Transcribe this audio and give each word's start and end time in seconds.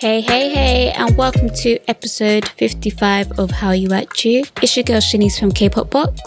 Hey, 0.00 0.22
hey, 0.22 0.48
hey, 0.48 0.92
and 0.92 1.14
welcome 1.14 1.50
to 1.56 1.78
episode 1.86 2.48
55 2.48 3.38
of 3.38 3.50
Hallyu 3.50 3.92
At 3.92 4.24
U. 4.24 4.42
It's 4.62 4.74
your 4.74 4.84
girl 4.84 4.96
Shanice 4.96 5.38
from 5.38 5.52
K 5.52 5.68
Pop 5.68 5.90
Box. 5.90 6.18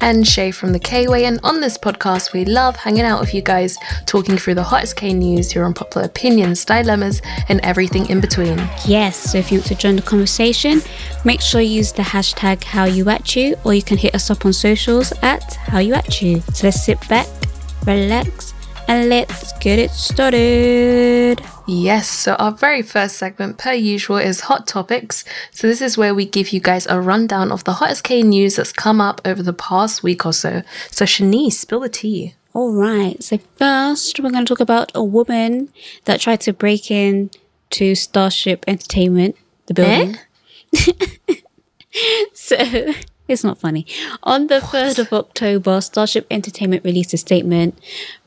and 0.00 0.26
Shai 0.26 0.50
from 0.50 0.72
the 0.72 0.80
K 0.80 1.06
Way. 1.06 1.26
And 1.26 1.38
on 1.44 1.60
this 1.60 1.78
podcast, 1.78 2.32
we 2.32 2.44
love 2.44 2.74
hanging 2.74 3.04
out 3.04 3.20
with 3.20 3.32
you 3.32 3.40
guys, 3.40 3.78
talking 4.06 4.36
through 4.36 4.54
the 4.54 4.64
hottest 4.64 4.96
K 4.96 5.12
news, 5.12 5.54
your 5.54 5.64
unpopular 5.64 6.08
opinions, 6.08 6.64
dilemmas, 6.64 7.22
and 7.48 7.60
everything 7.60 8.10
in 8.10 8.20
between. 8.20 8.58
Yes, 8.84 9.30
so 9.30 9.38
if 9.38 9.52
you 9.52 9.58
want 9.58 9.68
to 9.68 9.76
join 9.76 9.94
the 9.94 10.02
conversation, 10.02 10.82
make 11.24 11.40
sure 11.40 11.60
you 11.60 11.70
use 11.70 11.92
the 11.92 12.02
hashtag 12.02 12.62
Hallyu 12.62 13.06
At 13.06 13.36
U, 13.36 13.54
or 13.62 13.74
you 13.74 13.82
can 13.82 13.96
hit 13.96 14.12
us 14.12 14.28
up 14.30 14.44
on 14.44 14.52
socials 14.52 15.12
at 15.22 15.42
Hallyu 15.66 15.94
At 15.94 16.20
U. 16.20 16.40
So 16.52 16.66
let's 16.66 16.84
sit 16.84 16.98
back, 17.08 17.28
relax, 17.86 18.54
and 18.88 19.08
let's 19.08 19.52
get 19.58 19.78
it 19.78 19.92
started. 19.92 21.40
Yes, 21.72 22.08
so 22.08 22.34
our 22.34 22.50
very 22.50 22.82
first 22.82 23.16
segment, 23.16 23.56
per 23.56 23.72
usual, 23.72 24.16
is 24.16 24.40
Hot 24.40 24.66
Topics. 24.66 25.24
So 25.52 25.68
this 25.68 25.80
is 25.80 25.96
where 25.96 26.12
we 26.12 26.26
give 26.26 26.48
you 26.48 26.58
guys 26.58 26.84
a 26.88 27.00
rundown 27.00 27.52
of 27.52 27.62
the 27.62 27.74
hottest 27.74 28.02
K 28.02 28.24
news 28.24 28.56
that's 28.56 28.72
come 28.72 29.00
up 29.00 29.20
over 29.24 29.40
the 29.40 29.52
past 29.52 30.02
week 30.02 30.26
or 30.26 30.32
so. 30.32 30.62
So 30.90 31.04
Shanice, 31.04 31.52
spill 31.52 31.78
the 31.78 31.88
tea. 31.88 32.34
All 32.54 32.72
right. 32.72 33.22
So 33.22 33.38
first, 33.56 34.18
we're 34.18 34.32
going 34.32 34.44
to 34.44 34.48
talk 34.48 34.58
about 34.58 34.90
a 34.96 35.04
woman 35.04 35.68
that 36.06 36.20
tried 36.20 36.40
to 36.40 36.52
break 36.52 36.90
in 36.90 37.30
to 37.70 37.94
Starship 37.94 38.64
Entertainment, 38.66 39.36
the 39.66 39.80
eh? 39.80 40.14
building. 40.74 41.42
so 42.32 42.92
it's 43.30 43.44
not 43.44 43.58
funny. 43.58 43.86
On 44.22 44.46
the 44.48 44.60
third 44.60 44.98
of 44.98 45.12
October, 45.12 45.80
Starship 45.80 46.26
Entertainment 46.30 46.84
released 46.84 47.14
a 47.14 47.16
statement 47.16 47.78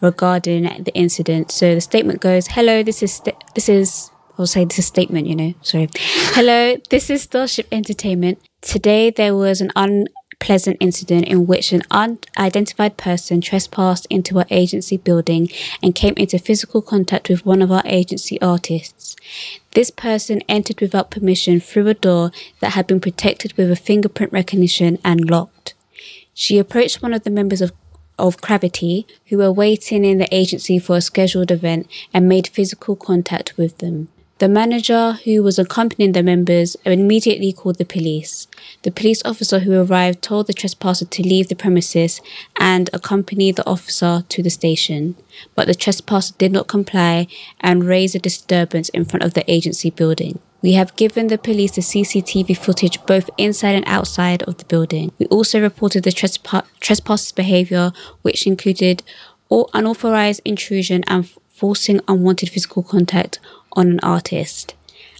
regarding 0.02 0.64
the 0.84 0.94
incident. 0.94 1.52
So 1.52 1.76
the 1.76 1.82
statement 1.82 2.22
goes, 2.22 2.48
"Hello, 2.48 2.84
this 2.84 3.04
is 3.04 3.14
st- 3.14 3.36
this 3.56 3.70
is." 3.70 4.10
I'll 4.36 4.48
say 4.48 4.66
this 4.66 4.80
is 4.80 4.88
statement, 4.88 5.28
you 5.28 5.36
know. 5.36 5.54
Sorry. 5.62 5.90
Hello, 6.34 6.78
this 6.90 7.12
is 7.12 7.22
Starship 7.22 7.68
Entertainment. 7.72 8.40
Today 8.62 9.12
there 9.12 9.36
was 9.36 9.62
an 9.62 9.72
unpleasant 10.44 10.76
incident 10.82 11.26
in 11.26 11.48
which 11.48 11.72
an 11.72 11.82
unidentified 11.90 12.98
person 12.98 13.40
trespassed 13.40 14.06
into 14.10 14.38
our 14.38 14.46
agency 14.50 14.98
building 14.98 15.48
and 15.82 15.96
came 15.96 16.14
into 16.18 16.38
physical 16.38 16.82
contact 16.82 17.30
with 17.30 17.46
one 17.46 17.62
of 17.62 17.72
our 17.72 17.84
agency 17.86 18.42
artists. 18.42 19.16
This 19.72 19.90
person 19.90 20.42
entered 20.50 20.82
without 20.82 21.12
permission 21.12 21.62
through 21.62 21.88
a 21.88 21.94
door 21.94 22.32
that 22.60 22.74
had 22.74 22.88
been 22.88 23.00
protected 23.00 23.54
with 23.54 23.72
a 23.72 23.78
fingerprint 23.78 24.34
recognition 24.34 25.00
and 25.06 25.30
locked. 25.30 25.76
She 26.34 26.58
approached 26.58 27.02
one 27.02 27.14
of 27.14 27.24
the 27.24 27.30
members 27.30 27.62
of 27.62 27.72
of 28.20 28.40
Gravity 28.42 29.08
who 29.30 29.40
were 29.40 29.52
waiting 29.52 30.06
in 30.06 30.20
the 30.20 30.28
agency 30.32 30.78
for 30.78 30.98
a 30.98 31.02
scheduled 31.02 31.50
event 31.50 31.88
and 32.14 32.30
made 32.30 32.48
physical 32.48 32.96
contact 32.96 33.58
with 33.58 33.80
them. 33.80 34.08
The 34.44 34.50
manager 34.50 35.14
who 35.24 35.42
was 35.42 35.58
accompanying 35.58 36.12
the 36.12 36.22
members 36.22 36.76
immediately 36.84 37.54
called 37.54 37.78
the 37.78 37.86
police. 37.86 38.50
The 38.82 38.92
police 38.92 39.22
officer 39.24 39.60
who 39.60 39.82
arrived 39.82 40.22
told 40.22 40.48
the 40.48 40.54
trespasser 40.54 41.06
to 41.06 41.24
leave 41.24 41.48
the 41.48 41.56
premises 41.56 42.20
and 42.60 42.90
accompany 42.92 43.54
the 43.54 43.66
officer 43.66 44.26
to 44.28 44.44
the 44.44 44.50
station. 44.50 45.16
But 45.56 45.68
the 45.68 45.74
trespasser 45.74 46.34
did 46.38 46.52
not 46.52 46.68
comply 46.68 47.28
and 47.62 47.86
raised 47.86 48.18
a 48.18 48.20
disturbance 48.20 48.90
in 48.90 49.06
front 49.06 49.24
of 49.24 49.34
the 49.34 49.50
agency 49.50 49.92
building. 49.92 50.40
We 50.62 50.74
have 50.74 50.98
given 50.98 51.28
the 51.28 51.38
police 51.38 51.72
the 51.72 51.82
CCTV 51.82 52.58
footage 52.58 53.02
both 53.06 53.30
inside 53.38 53.76
and 53.76 53.88
outside 53.88 54.44
of 54.44 54.58
the 54.58 54.66
building. 54.66 55.14
We 55.20 55.26
also 55.28 55.62
reported 55.62 56.04
the 56.04 56.12
trespa- 56.12 56.66
trespasser's 56.82 57.32
behavior, 57.32 57.94
which 58.24 58.46
included 58.46 59.04
unauthorized 59.50 60.42
intrusion 60.44 61.06
and 61.08 61.30
forcing 61.48 62.02
unwanted 62.10 62.50
physical 62.50 62.84
contact 62.84 63.40
on 63.74 63.88
an 63.88 64.00
artist. 64.02 64.76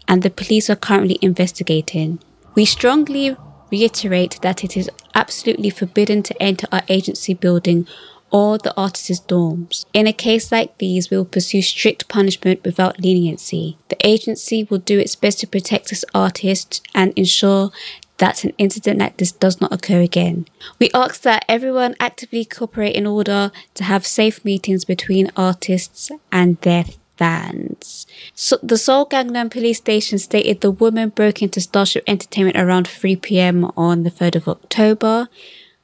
And 0.08 0.22
the 0.22 0.30
police 0.30 0.70
are 0.70 0.76
currently 0.76 1.18
investigating. 1.22 2.20
We 2.56 2.66
strongly 2.66 3.36
reiterate 3.72 4.40
that 4.42 4.64
it 4.64 4.78
is 4.78 4.90
absolutely 5.16 5.70
forbidden 5.70 6.24
to 6.24 6.42
enter 6.42 6.68
our 6.72 6.84
agency 6.90 7.34
building 7.34 7.88
or 8.32 8.58
the 8.58 8.76
artist's 8.76 9.24
dorms. 9.26 9.86
In 9.94 10.08
a 10.08 10.14
case 10.14 10.52
like 10.52 10.78
these, 10.80 11.10
we 11.10 11.18
will 11.18 11.26
pursue 11.26 11.62
strict 11.62 12.08
punishment 12.08 12.64
without 12.64 13.00
leniency. 13.00 13.78
The 13.90 13.98
agency 14.06 14.64
will 14.64 14.80
do 14.80 15.00
its 15.00 15.16
best 15.16 15.40
to 15.40 15.48
protect 15.48 15.92
its 15.92 16.04
artists 16.16 16.82
and 16.96 17.14
ensure 17.16 17.72
that 18.18 18.44
an 18.44 18.54
incident 18.58 19.00
like 19.00 19.18
this 19.18 19.32
does 19.32 19.62
not 19.62 19.72
occur 19.72 20.02
again. 20.02 20.48
We 20.80 20.90
ask 20.94 21.22
that 21.22 21.46
everyone 21.48 21.96
actively 22.00 22.46
cooperate 22.46 22.96
in 22.96 23.06
order 23.06 23.52
to 23.76 23.84
have 23.84 24.06
safe 24.06 24.44
meetings 24.44 24.84
between 24.86 25.32
artists 25.36 26.12
and 26.32 26.60
their 26.62 26.86
fans. 27.18 28.06
So 28.34 28.58
the 28.64 28.78
Seoul 28.78 29.06
Gangnam 29.06 29.52
police 29.52 29.78
station 29.78 30.18
stated 30.18 30.62
the 30.62 30.72
woman 30.72 31.10
broke 31.10 31.42
into 31.42 31.62
Starship 31.62 32.04
Entertainment 32.08 32.58
around 32.58 32.88
3 32.88 33.16
p.m. 33.18 33.72
on 33.78 34.04
the 34.04 34.12
3rd 34.12 34.36
of 34.36 34.48
October. 34.48 35.28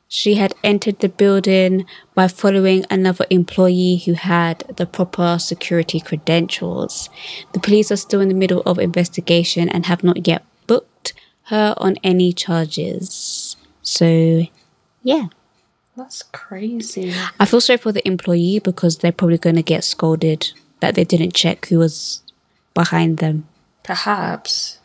She 0.08 0.36
had 0.36 0.56
entered 0.64 1.00
the 1.00 1.10
building 1.10 1.86
by 2.16 2.28
following 2.28 2.84
another 2.90 3.28
employee 3.30 3.98
who 3.98 4.14
had 4.14 4.60
the 4.76 4.88
proper 4.88 5.38
security 5.38 6.00
credentials. 6.00 7.12
The 7.54 7.60
police 7.60 7.92
are 7.92 7.96
still 7.96 8.20
in 8.20 8.28
the 8.28 8.34
middle 8.34 8.64
of 8.66 8.80
investigation 8.80 9.70
and 9.70 9.86
have 9.86 10.04
not 10.04 10.28
yet 10.28 10.44
booked 10.66 11.14
her 11.44 11.76
on 11.78 11.98
any 12.04 12.34
charges. 12.34 13.56
So, 13.84 14.46
yeah. 15.04 15.28
That's 15.96 16.24
crazy. 16.24 17.14
I 17.40 17.46
feel 17.46 17.62
sorry 17.62 17.78
for 17.78 17.92
the 17.92 18.08
employee 18.08 18.60
because 18.60 18.98
they're 18.98 19.12
probably 19.12 19.38
going 19.38 19.58
to 19.58 19.62
get 19.62 19.84
scolded 19.84 20.54
that 20.80 20.96
they 20.96 21.04
didn't 21.04 21.34
check 21.34 21.68
who 21.68 21.80
was 21.80 22.22
behind 22.74 23.18
them 23.18 23.48
Perhaps. 23.84 24.80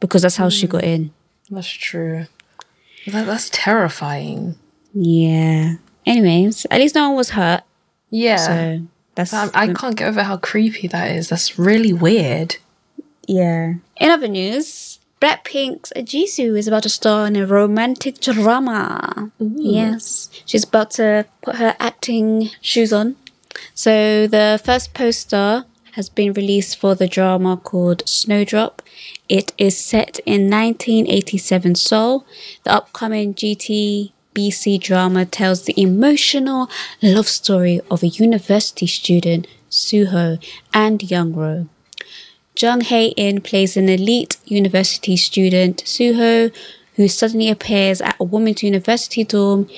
because 0.00 0.22
that's 0.22 0.36
how 0.36 0.48
she 0.48 0.66
hmm. 0.66 0.72
got 0.72 0.84
in. 0.84 1.12
That's 1.50 1.68
true. 1.68 2.26
That, 3.06 3.26
that's 3.26 3.50
terrifying. 3.50 4.56
Yeah. 4.92 5.74
Anyways, 6.06 6.66
at 6.70 6.80
least 6.80 6.94
no 6.94 7.08
one 7.08 7.16
was 7.16 7.30
hurt. 7.30 7.62
Yeah. 8.10 8.36
So 8.36 8.86
that's 9.14 9.32
um, 9.32 9.50
I, 9.54 9.64
I 9.64 9.72
can't 9.72 9.96
get 9.96 10.08
over 10.08 10.22
how 10.22 10.36
creepy 10.36 10.88
that 10.88 11.10
is. 11.10 11.28
That's 11.28 11.58
really 11.58 11.92
weird. 11.92 12.56
yeah. 13.26 13.74
In 13.96 14.10
other 14.10 14.28
news, 14.28 14.98
Blackpink's 15.20 15.92
Jisoo 15.96 16.58
is 16.58 16.68
about 16.68 16.82
to 16.82 16.88
star 16.88 17.26
in 17.26 17.36
a 17.36 17.46
romantic 17.46 18.20
drama. 18.20 19.30
Yes, 19.38 20.28
she's 20.44 20.64
about 20.64 20.90
to 20.92 21.26
put 21.42 21.56
her 21.56 21.74
acting 21.80 22.50
shoes 22.60 22.92
on. 22.92 23.16
So 23.74 24.26
the 24.26 24.60
first 24.64 24.94
poster 24.94 25.64
has 25.92 26.08
been 26.08 26.32
released 26.32 26.76
for 26.76 26.94
the 26.94 27.06
drama 27.06 27.56
called 27.56 28.02
Snowdrop. 28.06 28.82
It 29.28 29.52
is 29.58 29.78
set 29.78 30.18
in 30.26 30.50
1987 30.50 31.76
Seoul. 31.76 32.26
The 32.64 32.72
upcoming 32.72 33.34
JTBC 33.34 34.80
drama 34.80 35.24
tells 35.24 35.62
the 35.62 35.80
emotional 35.80 36.68
love 37.00 37.28
story 37.28 37.80
of 37.90 38.02
a 38.02 38.08
university 38.08 38.88
student, 38.88 39.46
Suho, 39.70 40.44
and 40.72 40.98
Youngro. 40.98 41.68
Jung 42.58 42.82
Hae 42.82 43.08
In 43.16 43.40
plays 43.40 43.76
an 43.76 43.88
elite 43.88 44.36
university 44.46 45.16
student, 45.16 45.84
Suho, 45.84 46.54
who 46.94 47.08
suddenly 47.08 47.50
appears 47.50 48.00
at 48.00 48.16
a 48.20 48.24
women's 48.24 48.62
university 48.62 49.24
dorm 49.24 49.68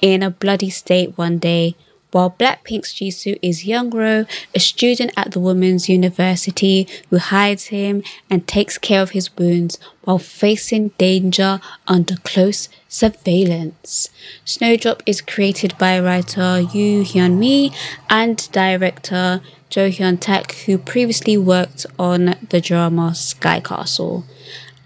in 0.00 0.22
a 0.22 0.30
bloody 0.30 0.70
state 0.70 1.16
one 1.16 1.38
day, 1.38 1.74
while 2.12 2.30
Blackpink's 2.38 2.94
Jisoo 2.94 3.38
is 3.42 3.64
Youngro, 3.64 4.28
a 4.54 4.60
student 4.60 5.12
at 5.16 5.32
the 5.32 5.40
women's 5.40 5.88
university 5.88 6.86
who 7.10 7.18
hides 7.18 7.66
him 7.66 8.02
and 8.30 8.46
takes 8.46 8.78
care 8.78 9.02
of 9.02 9.10
his 9.10 9.34
wounds 9.36 9.78
while 10.02 10.18
facing 10.18 10.88
danger 10.98 11.60
under 11.88 12.16
close 12.16 12.68
surveillance. 12.88 14.10
Snowdrop 14.44 15.02
is 15.06 15.20
created 15.20 15.76
by 15.78 15.98
writer 15.98 16.60
Yoo 16.60 17.02
Hyun 17.02 17.38
Mi 17.38 17.72
and 18.08 18.50
director 18.52 19.40
Jo 19.70 19.88
Hyun 19.88 20.20
Tak, 20.20 20.52
who 20.66 20.76
previously 20.76 21.38
worked 21.38 21.86
on 21.98 22.36
the 22.50 22.60
drama 22.60 23.14
Sky 23.14 23.58
Castle. 23.60 24.24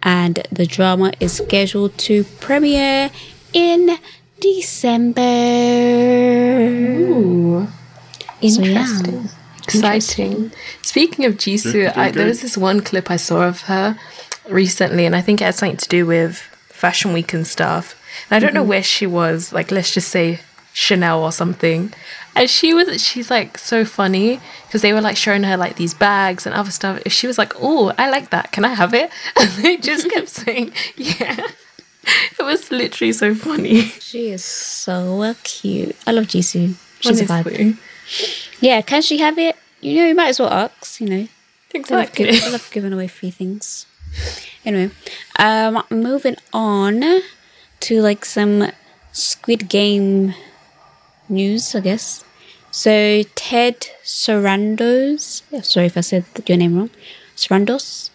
And 0.03 0.47
the 0.53 0.67
drama 0.67 1.13
is 1.19 1.33
scheduled 1.33 1.99
to 1.99 2.23
premiere 2.39 3.11
in 3.53 3.99
December. 4.41 5.21
Ooh. 6.81 7.67
So, 8.41 8.63
yeah. 8.63 8.81
Interesting. 8.81 9.29
Exciting. 9.65 10.53
Speaking 10.83 11.25
of 11.25 11.35
Jisoo, 11.35 11.97
I, 11.97 12.11
there 12.11 12.27
was 12.27 12.43
this 12.43 12.57
one 12.57 12.81
clip 12.81 13.11
I 13.11 13.17
saw 13.17 13.49
of 13.49 13.63
her 13.63 13.99
recently, 14.49 15.07
and 15.07 15.17
I 15.17 15.21
think 15.21 15.41
it 15.41 15.45
had 15.45 15.55
something 15.55 15.77
to 15.79 15.89
do 15.89 16.07
with 16.07 16.39
Fashion 16.69 17.13
Week 17.13 17.33
and 17.33 17.47
stuff. 17.47 18.01
And 18.31 18.37
I 18.37 18.39
don't 18.39 18.55
know 18.55 18.61
mm-hmm. 18.61 18.71
where 18.71 18.83
she 18.83 19.07
was, 19.07 19.53
like, 19.53 19.71
let's 19.71 19.93
just 19.93 20.09
say 20.09 20.41
Chanel 20.73 21.23
or 21.25 21.33
something. 21.33 21.93
And 22.37 22.51
she 22.51 22.75
was, 22.75 23.03
she's 23.03 23.31
like 23.31 23.57
so 23.57 23.87
funny 23.87 24.41
because 24.67 24.83
they 24.83 24.93
were 24.93 25.01
like 25.01 25.17
showing 25.17 25.43
her 25.45 25.57
like 25.57 25.77
these 25.77 25.95
bags 25.95 26.45
and 26.45 26.55
other 26.55 26.71
stuff. 26.71 27.01
She 27.07 27.27
was 27.27 27.39
like, 27.39 27.55
oh, 27.59 27.95
I 27.97 28.11
like 28.11 28.29
that. 28.31 28.53
Can 28.53 28.65
I 28.65 28.75
have 28.75 28.93
it? 28.93 29.11
And 29.41 29.51
they 29.53 29.79
just 29.79 30.11
kept 30.11 30.29
saying, 30.45 30.73
yeah. 30.97 31.47
It 32.39 32.43
was 32.43 32.71
literally 32.71 33.13
so 33.13 33.35
funny. 33.35 33.83
She 33.83 34.31
is 34.31 34.45
so 34.45 35.35
cute. 35.43 35.97
I 36.07 36.13
love 36.13 36.27
Jisoo. 36.27 36.75
She's 37.01 37.21
a 37.21 37.25
vibe. 37.25 37.79
Yeah, 38.61 38.81
can 38.83 39.03
she 39.03 39.19
have 39.19 39.39
it? 39.39 39.57
You 39.81 39.97
know, 39.97 40.07
you 40.07 40.15
might 40.15 40.29
as 40.29 40.41
well 40.41 40.51
ask, 40.51 41.01
you 41.01 41.09
know. 41.09 41.29
exactly. 41.75 42.29
I 42.29 42.33
love, 42.33 42.45
I 42.45 42.49
love 42.53 42.71
giving 42.73 42.93
away 42.93 43.09
free 43.09 43.31
things. 43.31 43.87
Anyway, 44.65 44.91
um, 45.39 45.83
moving 45.91 46.37
on 46.53 47.23
to 47.81 48.01
like 48.01 48.25
some 48.25 48.71
Squid 49.13 49.69
Game 49.69 50.35
news, 51.29 51.75
I 51.75 51.81
guess. 51.81 52.25
So 52.71 53.23
Ted 53.35 53.89
Sarandos, 54.05 55.43
sorry 55.65 55.87
if 55.87 55.97
I 55.97 56.03
said 56.03 56.25
your 56.47 56.59
name 56.59 56.77
wrong, 56.77 56.91
Sarandos, 57.35 58.11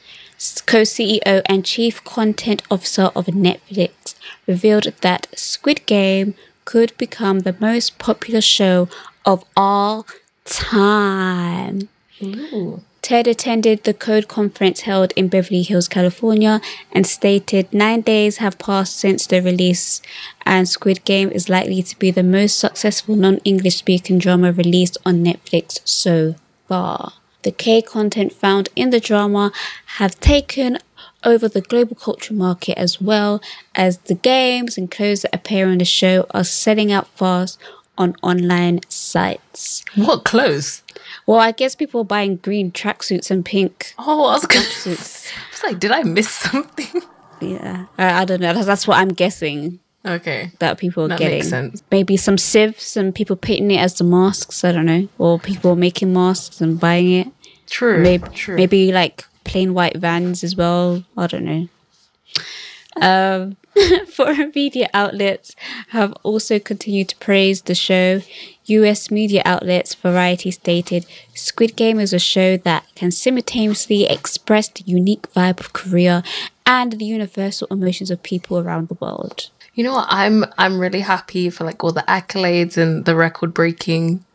co-CEO 0.65 1.41
and 1.45 1.65
chief 1.65 2.03
content 2.03 2.63
officer 2.69 3.09
of 3.15 3.27
Netflix, 3.27 4.15
revealed 4.47 4.91
that 5.01 5.27
Squid 5.35 5.85
Game 5.85 6.33
could 6.65 6.97
become 6.97 7.39
the 7.39 7.55
most 7.59 7.97
popular 7.99 8.41
show 8.41 8.87
of 9.25 9.43
all 9.55 10.05
time. 10.45 11.89
Ooh. 12.23 12.81
Ted 13.01 13.27
attended 13.27 13.83
the 13.83 13.95
Code 13.95 14.27
conference 14.27 14.81
held 14.81 15.11
in 15.15 15.27
Beverly 15.27 15.63
Hills, 15.63 15.87
California, 15.87 16.61
and 16.91 17.07
stated 17.07 17.73
nine 17.73 18.01
days 18.01 18.37
have 18.37 18.59
passed 18.59 18.95
since 18.97 19.25
the 19.25 19.41
release, 19.41 20.01
and 20.45 20.69
Squid 20.69 21.03
Game 21.03 21.31
is 21.31 21.49
likely 21.49 21.81
to 21.81 21.97
be 21.97 22.11
the 22.11 22.23
most 22.23 22.59
successful 22.59 23.15
non 23.15 23.37
English 23.37 23.77
speaking 23.77 24.19
drama 24.19 24.51
released 24.51 24.97
on 25.03 25.23
Netflix 25.23 25.79
so 25.83 26.35
far. 26.67 27.13
The 27.43 27.51
K 27.51 27.81
content 27.81 28.33
found 28.33 28.69
in 28.75 28.91
the 28.91 28.99
drama 28.99 29.51
have 29.97 30.19
taken 30.19 30.77
over 31.23 31.47
the 31.47 31.61
global 31.61 31.95
culture 31.95 32.33
market 32.33 32.77
as 32.77 32.99
well 33.01 33.41
as 33.75 33.97
the 33.99 34.15
games 34.15 34.77
and 34.77 34.89
clothes 34.89 35.21
that 35.21 35.35
appear 35.35 35.67
on 35.67 35.77
the 35.77 35.85
show 35.85 36.25
are 36.31 36.43
selling 36.43 36.91
out 36.91 37.07
fast 37.09 37.59
on 37.97 38.15
online 38.23 38.79
sites. 38.89 39.83
What 39.95 40.23
clothes? 40.23 40.83
Well, 41.27 41.39
I 41.39 41.51
guess 41.51 41.75
people 41.75 42.01
are 42.01 42.05
buying 42.05 42.37
green 42.37 42.71
tracksuits 42.71 43.29
and 43.29 43.45
pink 43.45 43.93
Oh, 43.99 44.25
I 44.25 44.33
was, 44.33 44.45
gonna, 44.45 44.65
I 44.85 44.89
was 44.89 45.63
like, 45.63 45.79
did 45.79 45.91
I 45.91 46.03
miss 46.03 46.29
something? 46.29 47.01
yeah, 47.41 47.85
I, 47.97 48.21
I 48.21 48.25
don't 48.25 48.41
know. 48.41 48.53
That's, 48.53 48.65
that's 48.65 48.87
what 48.87 48.97
I'm 48.97 49.09
guessing 49.13 49.79
Okay. 50.05 50.51
that 50.59 50.77
people 50.79 51.03
are 51.05 51.07
That 51.09 51.19
getting. 51.19 51.37
makes 51.39 51.49
sense. 51.49 51.83
Maybe 51.91 52.17
some 52.17 52.37
sieves 52.37 52.97
and 52.97 53.13
people 53.13 53.35
painting 53.35 53.71
it 53.71 53.79
as 53.79 53.93
the 53.95 54.03
masks. 54.03 54.63
I 54.63 54.71
don't 54.71 54.85
know, 54.87 55.07
or 55.17 55.39
people 55.39 55.75
making 55.75 56.11
masks 56.13 56.59
and 56.61 56.79
buying 56.79 57.11
it. 57.11 57.27
True. 57.67 57.99
Maybe 58.01 58.27
True. 58.33 58.55
maybe 58.55 58.91
like 58.91 59.25
plain 59.43 59.73
white 59.73 59.97
vans 59.97 60.43
as 60.43 60.55
well. 60.55 61.03
I 61.17 61.27
don't 61.27 61.45
know. 61.45 61.67
Um, 63.01 63.57
foreign 64.07 64.51
media 64.53 64.89
outlets 64.93 65.55
have 65.89 66.13
also 66.23 66.59
continued 66.59 67.09
to 67.09 67.15
praise 67.17 67.61
the 67.61 67.75
show. 67.75 68.21
US 68.65 69.09
media 69.11 69.41
outlets 69.45 69.95
Variety 69.95 70.51
stated 70.51 71.05
Squid 71.33 71.75
Game 71.75 71.99
is 71.99 72.11
a 72.13 72.19
show 72.19 72.57
that 72.57 72.85
can 72.95 73.11
simultaneously 73.11 74.05
express 74.07 74.67
the 74.67 74.83
unique 74.85 75.31
vibe 75.33 75.59
of 75.61 75.73
Korea 75.73 76.21
and 76.65 76.93
the 76.93 77.05
universal 77.05 77.67
emotions 77.71 78.11
of 78.11 78.23
people 78.23 78.57
around 78.59 78.87
the 78.89 78.97
world. 78.99 79.49
You 79.73 79.83
know 79.83 79.93
what? 79.93 80.07
I'm 80.09 80.45
I'm 80.57 80.79
really 80.79 80.99
happy 81.01 81.49
for 81.49 81.63
like 81.63 81.83
all 81.83 81.91
the 81.91 82.03
accolades 82.07 82.77
and 82.77 83.05
the 83.05 83.15
record 83.15 83.53
breaking. 83.53 84.25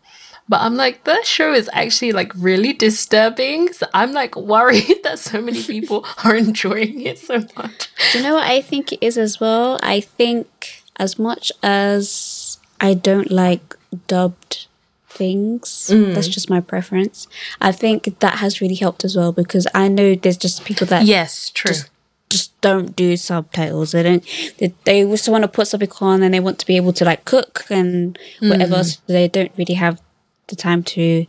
But 0.49 0.61
I'm 0.61 0.77
like, 0.77 1.05
the 1.05 1.21
show 1.25 1.53
is 1.53 1.69
actually 1.73 2.12
like 2.12 2.33
really 2.37 2.73
disturbing. 2.73 3.73
So 3.73 3.87
I'm 3.93 4.12
like 4.12 4.37
worried 4.37 5.00
that 5.03 5.19
so 5.19 5.41
many 5.41 5.62
people 5.75 6.06
are 6.25 6.37
enjoying 6.37 7.00
it 7.03 7.19
so 7.19 7.44
much. 7.56 7.91
Do 8.12 8.19
you 8.19 8.25
know 8.25 8.35
what 8.35 8.47
I 8.47 8.61
think 8.61 8.93
it 8.93 9.05
is 9.05 9.19
as 9.19 9.41
well? 9.41 9.79
I 9.83 10.00
think 10.00 10.83
as 10.97 11.19
much 11.19 11.50
as 11.62 12.59
I 12.81 12.94
don't 12.94 13.31
like 13.31 13.77
dubbed 14.06 14.67
things, 15.09 15.91
mm. 15.93 16.15
that's 16.15 16.29
just 16.29 16.49
my 16.49 16.61
preference. 16.61 17.27
I 17.61 17.73
think 17.73 18.21
that 18.21 18.37
has 18.37 18.61
really 18.61 18.75
helped 18.75 19.05
as 19.05 19.17
well 19.17 19.33
because 19.33 19.67
I 19.75 19.88
know 19.88 20.15
there's 20.15 20.37
just 20.37 20.65
people 20.65 20.87
that 20.88 21.05
Yes, 21.05 21.50
true. 21.50 21.71
just 21.71 21.91
just 22.37 22.61
don't 22.61 22.94
do 22.97 23.17
subtitles. 23.17 23.93
They 23.93 24.03
don't. 24.03 24.25
They, 24.59 24.75
they 24.85 25.03
just 25.05 25.29
want 25.29 25.43
to 25.43 25.49
put 25.49 25.67
something 25.69 25.91
on 26.00 26.23
and 26.23 26.33
they 26.35 26.41
want 26.41 26.59
to 26.61 26.67
be 26.67 26.77
able 26.77 26.93
to 26.94 27.05
like 27.05 27.25
cook 27.25 27.65
and 27.71 28.19
whatever. 28.41 28.85
So 28.85 29.00
they 29.06 29.29
don't 29.29 29.53
really 29.56 29.75
have 29.75 30.00
the 30.49 30.56
time 30.56 30.83
to 30.94 31.27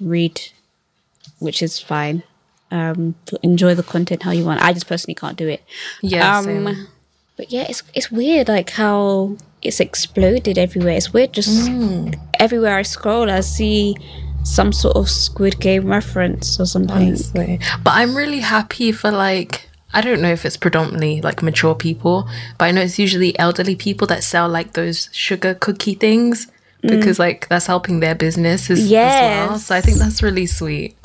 read, 0.00 0.40
which 1.38 1.62
is 1.62 1.78
fine. 1.78 2.22
Um, 2.70 3.14
enjoy 3.42 3.74
the 3.74 3.82
content 3.82 4.22
how 4.24 4.30
you 4.32 4.44
want. 4.44 4.60
I 4.62 4.72
just 4.72 4.86
personally 4.86 5.14
can't 5.14 5.38
do 5.38 5.48
it. 5.48 5.62
yeah, 6.02 6.38
Um, 6.38 6.88
but 7.36 7.50
yeah, 7.52 7.66
it's 7.68 7.82
it's 7.94 8.10
weird 8.10 8.48
like 8.48 8.70
how 8.70 9.36
it's 9.62 9.80
exploded 9.80 10.58
everywhere. 10.58 10.96
It's 10.96 11.12
weird 11.12 11.32
just 11.32 11.70
everywhere 12.38 12.76
I 12.76 12.82
scroll, 12.82 13.30
I 13.30 13.40
see 13.40 13.96
some 14.44 14.72
sort 14.72 14.96
of 14.96 15.08
Squid 15.08 15.60
Game 15.60 15.86
reference 15.86 16.60
or 16.60 16.66
something. 16.66 16.96
honestly. 17.08 17.58
But 17.82 17.92
I'm 17.94 18.14
really 18.16 18.40
happy 18.40 18.92
for 18.92 19.10
like 19.10 19.67
I 19.92 20.00
don't 20.02 20.20
know 20.20 20.30
if 20.30 20.44
it's 20.44 20.56
predominantly 20.56 21.20
like 21.22 21.42
mature 21.42 21.74
people, 21.74 22.28
but 22.58 22.66
I 22.66 22.70
know 22.72 22.82
it's 22.82 22.98
usually 22.98 23.38
elderly 23.38 23.74
people 23.74 24.06
that 24.08 24.22
sell 24.22 24.48
like 24.48 24.74
those 24.74 25.08
sugar 25.12 25.54
cookie 25.54 25.94
things 25.94 26.46
mm. 26.82 26.90
because 26.90 27.18
like 27.18 27.48
that's 27.48 27.66
helping 27.66 28.00
their 28.00 28.14
business 28.14 28.70
as, 28.70 28.80
as 28.80 28.90
well. 28.90 29.58
So 29.58 29.74
I 29.74 29.80
think 29.80 29.98
that's 29.98 30.22
really 30.22 30.46
sweet. 30.46 30.96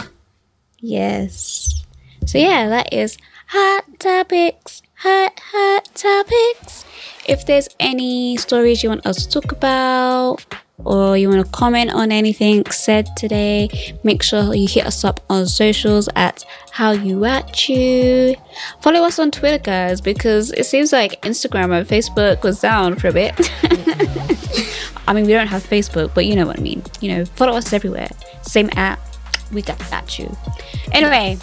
Yes. 0.79 1.83
So 2.25 2.37
yeah, 2.37 2.67
that 2.69 2.93
is 2.93 3.17
hot 3.47 3.85
topics. 3.99 4.81
Hot 4.95 5.39
hot 5.51 5.85
topics. 5.95 6.85
If 7.25 7.45
there's 7.45 7.69
any 7.79 8.35
stories 8.37 8.83
you 8.83 8.89
want 8.89 9.05
us 9.05 9.25
to 9.25 9.41
talk 9.41 9.51
about 9.51 10.45
or 10.77 11.17
you 11.17 11.29
want 11.29 11.45
to 11.45 11.51
comment 11.51 11.91
on 11.91 12.11
anything 12.11 12.65
said 12.71 13.07
today, 13.15 13.69
make 14.03 14.23
sure 14.23 14.53
you 14.53 14.67
hit 14.67 14.85
us 14.85 15.03
up 15.03 15.19
on 15.29 15.45
socials 15.47 16.09
at 16.15 16.43
hallyu 16.73 17.27
at 17.27 17.69
u. 17.69 18.35
Follow 18.81 19.01
us 19.03 19.19
on 19.19 19.31
Twitter, 19.31 19.63
guys, 19.63 20.01
because 20.01 20.51
it 20.51 20.65
seems 20.65 20.91
like 20.91 21.21
Instagram 21.21 21.77
and 21.77 21.87
Facebook 21.87 22.43
was 22.43 22.59
down 22.59 22.95
for 22.95 23.07
a 23.07 23.13
bit. 23.13 23.33
I 25.07 25.13
mean, 25.13 25.25
we 25.25 25.33
don't 25.33 25.47
have 25.47 25.63
Facebook, 25.63 26.13
but 26.13 26.25
you 26.25 26.35
know 26.35 26.47
what 26.47 26.59
I 26.59 26.61
mean. 26.61 26.83
You 27.01 27.15
know, 27.15 27.25
follow 27.25 27.53
us 27.53 27.73
everywhere. 27.73 28.09
Same 28.41 28.69
app. 28.73 28.99
We 29.53 29.61
got 29.61 29.79
that 29.89 30.17
you. 30.17 30.35
Anyway, 30.91 31.37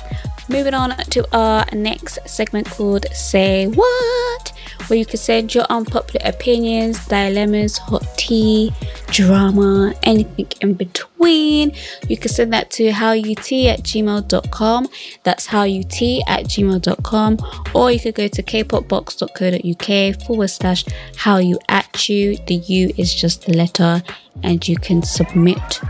moving 0.49 0.75
on 0.75 0.91
to 0.97 1.37
our 1.37 1.65
next 1.73 2.19
segment 2.27 2.69
called 2.69 3.07
Say 3.13 3.67
What, 3.69 4.53
where 4.89 4.99
you 4.99 5.07
can 5.07 5.19
send 5.19 5.55
your 5.55 5.65
unpopular 5.71 6.21
opinions, 6.29 7.07
dilemmas, 7.07 7.79
hot 7.79 8.05
tea, 8.17 8.73
drama, 9.07 9.95
anything 10.03 10.49
in 10.61 10.75
between. 10.75 11.73
You 12.09 12.17
can 12.17 12.31
send 12.31 12.53
that 12.53 12.71
to 12.73 12.91
Hallyutea 12.91 13.75
at 13.75 13.83
gmail.com. 13.83 14.89
That's 15.23 15.47
Hallyutea 15.47 16.21
at 16.27 16.47
gmail.com. 16.47 17.39
Or 17.75 17.93
you 17.93 18.01
could 18.01 18.15
go 18.15 18.29
to 18.29 18.43
kpopbox.co.uk 18.43 20.27
forward 20.27 20.49
slash 20.49 20.85
how 21.17 21.39
you 21.39 21.59
at 21.69 22.09
you. 22.09 22.37
The 22.47 22.57
U 22.57 22.93
is 22.97 23.15
just 23.15 23.47
the 23.47 23.57
letter, 23.57 24.03
and 24.43 24.67
you 24.67 24.77
can 24.77 25.03
submit 25.03 25.81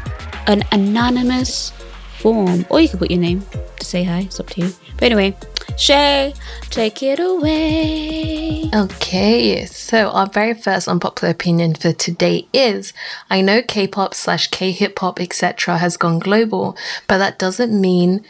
an 0.47 0.62
anonymous 0.73 1.73
form, 2.21 2.67
or 2.71 2.81
you 2.81 2.89
can 2.89 2.99
put 2.99 3.11
your 3.11 3.21
name 3.21 3.43
to 3.79 3.85
say 3.85 4.05
hi. 4.05 4.21
It's 4.21 4.39
up 4.41 4.49
to 4.50 4.61
you. 4.61 4.73
But 4.95 5.05
anyway, 5.05 5.37
Shai, 5.77 6.35
take 6.69 7.03
it 7.03 7.19
away. 7.19 8.69
Okay, 8.75 9.65
so 9.67 10.11
our 10.11 10.27
very 10.27 10.55
first 10.55 10.87
unpopular 10.89 11.31
opinion 11.33 11.75
for 11.75 11.93
today 11.93 12.47
is 12.53 12.93
I 13.31 13.41
know 13.41 13.62
K 13.62 13.87
pop 13.87 14.15
slash 14.15 14.49
K 14.49 14.73
hip 14.73 14.99
hop 14.99 15.21
etc. 15.21 15.79
has 15.79 15.97
gone 15.97 16.19
global, 16.19 16.77
but 17.09 17.19
that 17.19 17.39
doesn't 17.39 17.79
mean 17.79 18.25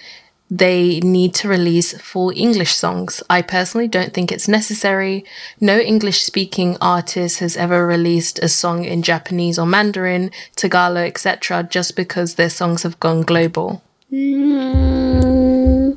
they 0.50 0.99
need 1.00 1.33
to 1.35 1.49
release 1.49 1.97
full 2.00 2.33
English 2.35 2.75
songs. 2.75 3.23
I 3.30 3.40
personally 3.40 3.87
don't 3.87 4.12
think 4.12 4.33
it's 4.33 4.49
necessary. 4.49 5.25
No 5.61 5.78
English 5.78 6.23
speaking 6.23 6.76
artist 6.80 7.38
has 7.38 7.57
ever 7.57 7.87
released 7.87 8.40
a 8.40 8.49
song 8.49 8.85
in 8.85 9.02
Japanese 9.02 9.59
or 9.59 9.66
Mandarin, 9.66 10.33
Tagalog, 10.57 11.07
etc., 11.07 11.62
just 11.62 11.95
because 11.95 12.35
their 12.35 12.50
songs 12.50 12.83
have 12.83 12.99
gone 12.99 13.23
global. 13.23 13.83
Mm, 14.12 15.97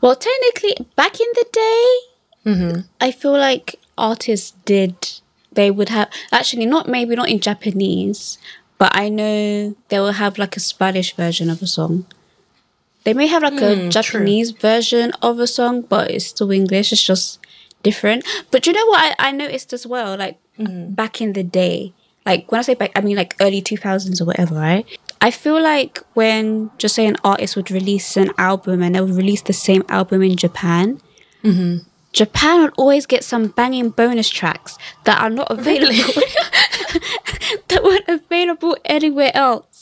well, 0.00 0.16
technically, 0.16 0.86
back 0.96 1.20
in 1.20 1.26
the 1.34 1.46
day, 1.52 1.98
I 3.00 3.12
feel 3.12 3.32
like 3.32 3.76
artists 3.96 4.52
did. 4.64 5.20
They 5.52 5.70
would 5.70 5.90
have 5.90 6.08
actually 6.32 6.66
not 6.66 6.88
maybe 6.88 7.14
not 7.14 7.28
in 7.28 7.40
Japanese, 7.40 8.38
but 8.78 8.90
I 8.94 9.08
know 9.08 9.76
they 9.88 10.00
will 10.00 10.12
have 10.12 10.38
like 10.38 10.56
a 10.56 10.60
Spanish 10.60 11.14
version 11.14 11.50
of 11.50 11.62
a 11.62 11.66
song. 11.66 12.06
They 13.04 13.14
may 13.14 13.26
have 13.26 13.42
like 13.42 13.60
a 13.60 13.74
hmm, 13.76 13.88
Japanese 13.90 14.50
version 14.50 15.12
of 15.22 15.38
a 15.38 15.46
song, 15.46 15.82
but 15.82 16.10
it's 16.10 16.26
still 16.26 16.50
English. 16.50 16.92
It's 16.92 17.02
just 17.02 17.38
different. 17.82 18.24
But 18.50 18.66
you 18.66 18.72
know 18.72 18.86
what 18.86 19.16
I, 19.18 19.28
I 19.28 19.32
noticed 19.32 19.72
as 19.72 19.86
well, 19.86 20.16
like 20.16 20.38
hmm. 20.56 20.90
back 20.90 21.20
in 21.20 21.32
the 21.32 21.42
day, 21.42 21.92
like 22.26 22.50
when 22.52 22.58
I 22.58 22.62
say 22.62 22.74
back, 22.74 22.92
I 22.94 23.00
mean 23.00 23.16
like 23.16 23.34
early 23.40 23.62
2000s 23.62 24.20
or 24.20 24.26
whatever, 24.26 24.54
right? 24.54 24.86
I 25.20 25.30
feel 25.30 25.60
like 25.60 26.02
when 26.14 26.70
just 26.78 26.94
say 26.94 27.06
an 27.06 27.16
artist 27.24 27.56
would 27.56 27.70
release 27.70 28.16
an 28.16 28.30
album 28.38 28.82
and 28.82 28.94
they 28.94 29.00
would 29.00 29.16
release 29.16 29.42
the 29.42 29.52
same 29.52 29.82
album 29.88 30.22
in 30.22 30.36
Japan, 30.36 31.00
mm-hmm. 31.42 31.88
Japan 32.12 32.62
would 32.62 32.74
always 32.76 33.06
get 33.06 33.24
some 33.24 33.48
banging 33.48 33.90
bonus 33.90 34.28
tracks 34.28 34.78
that 35.04 35.20
are 35.20 35.30
not 35.30 35.50
available, 35.50 35.94
that 37.68 37.80
weren't 37.82 38.08
available 38.08 38.76
anywhere 38.84 39.32
else. 39.34 39.77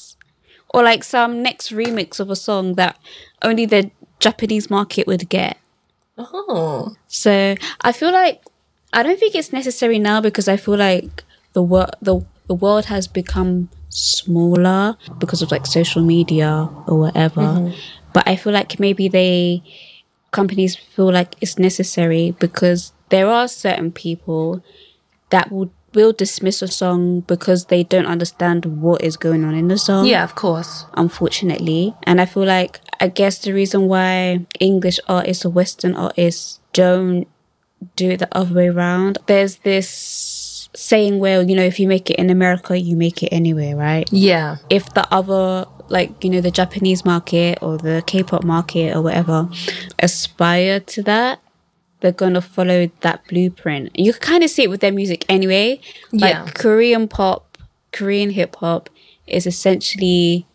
Or 0.77 0.83
like 0.83 1.03
some 1.03 1.43
next 1.43 1.73
remix 1.73 2.21
of 2.21 2.29
a 2.29 2.37
song 2.37 2.75
that 2.75 2.99
only 3.41 3.65
the 3.65 3.91
Japanese 4.21 4.69
market 4.69 5.07
would 5.07 5.27
get. 5.31 5.57
Oh. 6.19 6.95
So 7.07 7.55
I 7.81 7.93
feel 7.93 8.13
like 8.13 8.43
I 8.93 9.03
don't 9.03 9.19
think 9.19 9.35
it's 9.35 9.55
necessary 9.55 9.99
now 9.99 10.21
because 10.21 10.49
I 10.49 10.59
feel 10.59 10.77
like 10.77 11.25
the 11.55 11.63
world 11.63 11.95
the 12.03 12.21
the 12.47 12.55
world 12.55 12.85
has 12.85 13.09
become 13.09 13.71
smaller 13.89 14.99
because 15.19 15.41
of 15.41 15.51
like 15.51 15.65
social 15.65 16.03
media 16.03 16.69
or 16.87 16.99
whatever. 16.99 17.41
Mm-hmm. 17.41 17.75
But 18.13 18.29
I 18.29 18.37
feel 18.37 18.53
like 18.53 18.79
maybe 18.79 19.09
they 19.09 19.63
companies 20.31 20.77
feel 20.77 21.11
like 21.11 21.37
it's 21.41 21.59
necessary 21.59 22.37
because 22.39 22.93
there 23.09 23.29
are 23.29 23.49
certain 23.49 23.93
people 23.93 24.63
that 25.31 25.51
will 25.51 25.71
will 25.97 26.13
dismiss 26.13 26.63
a 26.63 26.69
song 26.69 27.21
because 27.21 27.67
they 27.67 27.83
don't 27.83 28.07
understand 28.07 28.67
what 28.81 29.03
is 29.03 29.17
going 29.17 29.45
on 29.45 29.55
in 29.55 29.69
the 29.69 29.79
song. 29.79 30.07
Yeah, 30.07 30.23
of 30.23 30.37
course. 30.37 30.85
Unfortunately. 30.95 31.95
And 32.05 32.21
I 32.21 32.27
feel 32.27 32.45
like 32.45 32.81
I 33.01 33.09
guess 33.09 33.39
the 33.39 33.53
reason 33.53 33.89
why 33.89 34.47
English 34.61 35.01
artists 35.09 35.45
or 35.45 35.49
Western 35.49 35.97
artists 35.97 36.61
don't 36.73 37.27
do 37.97 38.11
it 38.11 38.19
the 38.19 38.29
other 38.37 38.55
way 38.55 38.69
around, 38.69 39.19
there's 39.27 39.57
this 39.57 40.69
saying 40.75 41.19
where, 41.19 41.43
you 41.43 41.57
know, 41.57 41.65
if 41.65 41.81
you 41.81 41.89
make 41.89 42.11
it 42.11 42.17
in 42.17 42.29
America, 42.31 42.79
you 42.79 42.97
make 42.97 43.23
it 43.23 43.31
anywhere, 43.33 43.75
right? 43.75 44.07
Yeah. 44.13 44.57
If 44.71 44.93
the 44.95 45.07
other 45.13 45.67
like 45.89 46.25
you 46.25 46.31
know 46.31 46.41
the 46.41 46.51
Japanese 46.51 47.05
market 47.05 47.59
or 47.63 47.79
the 47.79 48.03
K-pop 48.07 48.43
market 48.43 48.97
or 48.97 49.03
whatever 49.03 49.49
aspire 50.01 50.81
to 50.81 51.03
that, 51.05 51.41
they're 52.07 52.13
gonna 52.13 52.41
follow 52.41 52.89
that 53.01 53.27
blueprint. 53.27 53.91
You 53.99 54.13
can 54.13 54.21
kind 54.21 54.45
of 54.45 54.51
see 54.51 54.63
it 54.63 54.71
with 54.71 54.81
their 54.81 54.93
music 54.93 55.25
anyway. 55.29 55.81
Like 56.13 56.35
yeah. 56.35 56.47
Korean 56.55 57.09
pop, 57.09 57.59
Korean 57.91 58.31
hip 58.31 58.55
hop 58.55 58.89
is 59.27 59.45
essentially 59.45 60.47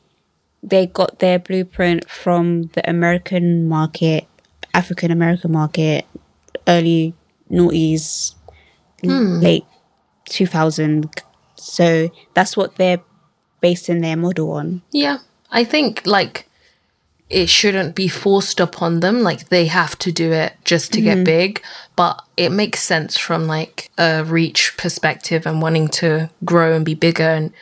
they 0.64 0.88
got 0.88 1.20
their 1.20 1.40
blueprint 1.40 2.10
from 2.10 2.70
the 2.74 2.90
American 2.90 3.68
market, 3.68 4.28
African 4.74 5.12
American 5.12 5.52
market, 5.52 6.06
early 6.70 7.14
noughties, 7.52 8.36
hmm. 9.04 9.40
late 9.42 9.66
two 10.24 10.48
thousand. 10.48 11.10
So 11.56 12.10
that's 12.34 12.56
what 12.56 12.78
they're 12.78 13.02
basing 13.60 14.00
their 14.00 14.16
model 14.16 14.54
on. 14.54 14.84
Yeah. 14.94 15.18
I 15.52 15.66
think 15.66 16.04
like 16.06 16.48
it 17.32 17.50
shouldn't 17.50 17.96
be 17.96 18.10
forced 18.10 18.60
upon 18.60 19.00
them 19.00 19.22
like 19.22 19.48
they 19.48 19.66
have 19.68 19.98
to 20.00 20.12
do 20.12 20.32
it 20.34 20.54
just 20.66 20.92
to 20.94 21.00
mm-hmm. 21.00 21.24
get 21.24 21.26
big. 21.26 21.64
But 21.96 22.22
it 22.36 22.50
makes 22.50 22.84
sense 22.84 23.18
from 23.18 23.48
like 23.48 23.90
a 23.98 24.24
reach 24.24 24.76
perspective 24.78 25.46
and 25.46 25.62
wanting 25.62 25.88
to 25.90 26.30
grow 26.44 26.76
and 26.76 26.86
be 26.86 26.94
bigger 26.94 27.24
and 27.24 27.54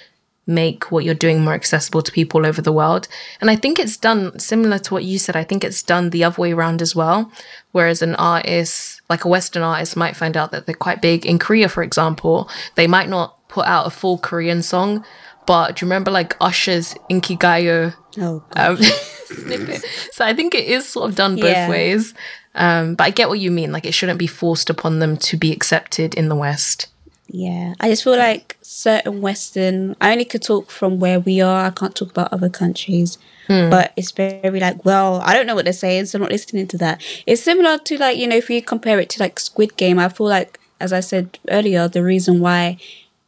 make 0.48 0.92
what 0.92 1.06
you're 1.06 1.14
doing 1.14 1.44
more 1.44 1.54
accessible 1.54 2.02
to 2.02 2.12
people 2.12 2.42
all 2.42 2.48
over 2.48 2.62
the 2.62 2.74
world. 2.74 3.08
And 3.40 3.52
i 3.52 3.56
think 3.56 3.78
it's 3.78 3.96
done 3.96 4.40
similar 4.40 4.80
to 4.80 4.94
what 4.96 5.04
you 5.04 5.20
said 5.20 5.36
i 5.36 5.44
think 5.44 5.64
it's 5.64 5.84
done 5.84 6.10
the 6.10 6.24
other 6.24 6.42
way 6.42 6.52
around 6.52 6.82
as 6.82 6.96
well. 6.96 7.32
Whereas 7.72 8.02
an 8.02 8.16
artist 8.16 9.02
like 9.10 9.24
a 9.24 9.30
western 9.30 9.62
artist 9.62 9.96
might 9.96 10.16
find 10.16 10.36
out 10.36 10.52
that 10.52 10.66
they're 10.66 10.74
quite 10.74 11.04
big. 11.04 11.26
In 11.26 11.38
korea 11.38 11.70
for 11.70 11.84
example 11.84 12.50
they 12.74 12.88
might 12.88 13.10
not 13.10 13.48
put 13.48 13.68
out 13.68 13.86
a 13.86 13.92
full 13.92 14.18
korean 14.18 14.64
song 14.64 15.06
but 15.50 15.76
do 15.76 15.84
you 15.84 15.90
remember 15.90 16.12
like 16.12 16.38
Usher's 16.40 16.94
Inkigayo? 17.10 17.96
Oh, 18.20 18.44
um, 18.56 18.78
so 20.12 20.24
I 20.24 20.32
think 20.36 20.54
it 20.54 20.68
is 20.68 20.88
sort 20.88 21.10
of 21.10 21.16
done 21.16 21.38
both 21.38 21.46
yeah. 21.46 21.68
ways. 21.68 22.14
Um, 22.54 22.94
but 22.94 23.06
I 23.06 23.10
get 23.10 23.30
what 23.30 23.40
you 23.40 23.50
mean. 23.50 23.72
Like 23.72 23.88
it 23.88 23.96
shouldn't 23.96 24.20
be 24.20 24.28
forced 24.28 24.70
upon 24.70 25.00
them 25.00 25.18
to 25.18 25.38
be 25.38 25.52
accepted 25.52 26.14
in 26.14 26.30
the 26.30 26.36
West. 26.36 26.86
Yeah, 27.26 27.74
I 27.80 27.90
just 27.90 28.04
feel 28.04 28.16
like 28.16 28.60
certain 28.62 29.22
Western. 29.22 29.96
I 30.00 30.12
only 30.12 30.26
could 30.26 30.44
talk 30.44 30.70
from 30.70 31.00
where 31.00 31.20
we 31.20 31.42
are. 31.42 31.66
I 31.66 31.72
can't 31.72 31.96
talk 31.96 32.12
about 32.12 32.32
other 32.32 32.50
countries. 32.50 33.18
Hmm. 33.48 33.72
But 33.72 33.92
it's 33.96 34.12
very 34.12 34.60
like, 34.60 34.86
well, 34.86 35.20
I 35.26 35.34
don't 35.34 35.48
know 35.48 35.56
what 35.56 35.66
they're 35.66 35.74
saying, 35.74 36.06
so 36.06 36.20
I'm 36.20 36.22
not 36.22 36.32
listening 36.32 36.68
to 36.68 36.78
that. 36.78 37.02
It's 37.26 37.42
similar 37.42 37.80
to 37.80 37.98
like, 37.98 38.20
you 38.20 38.28
know, 38.28 38.36
if 38.36 38.52
you 38.52 38.62
compare 38.62 39.00
it 39.00 39.10
to 39.10 39.20
like 39.20 39.40
Squid 39.40 39.78
Game, 39.78 39.98
I 39.98 40.10
feel 40.10 40.28
like, 40.28 40.60
as 40.80 40.94
I 40.94 41.00
said 41.00 41.40
earlier, 41.50 41.88
the 41.88 42.04
reason 42.04 42.40
why 42.40 42.78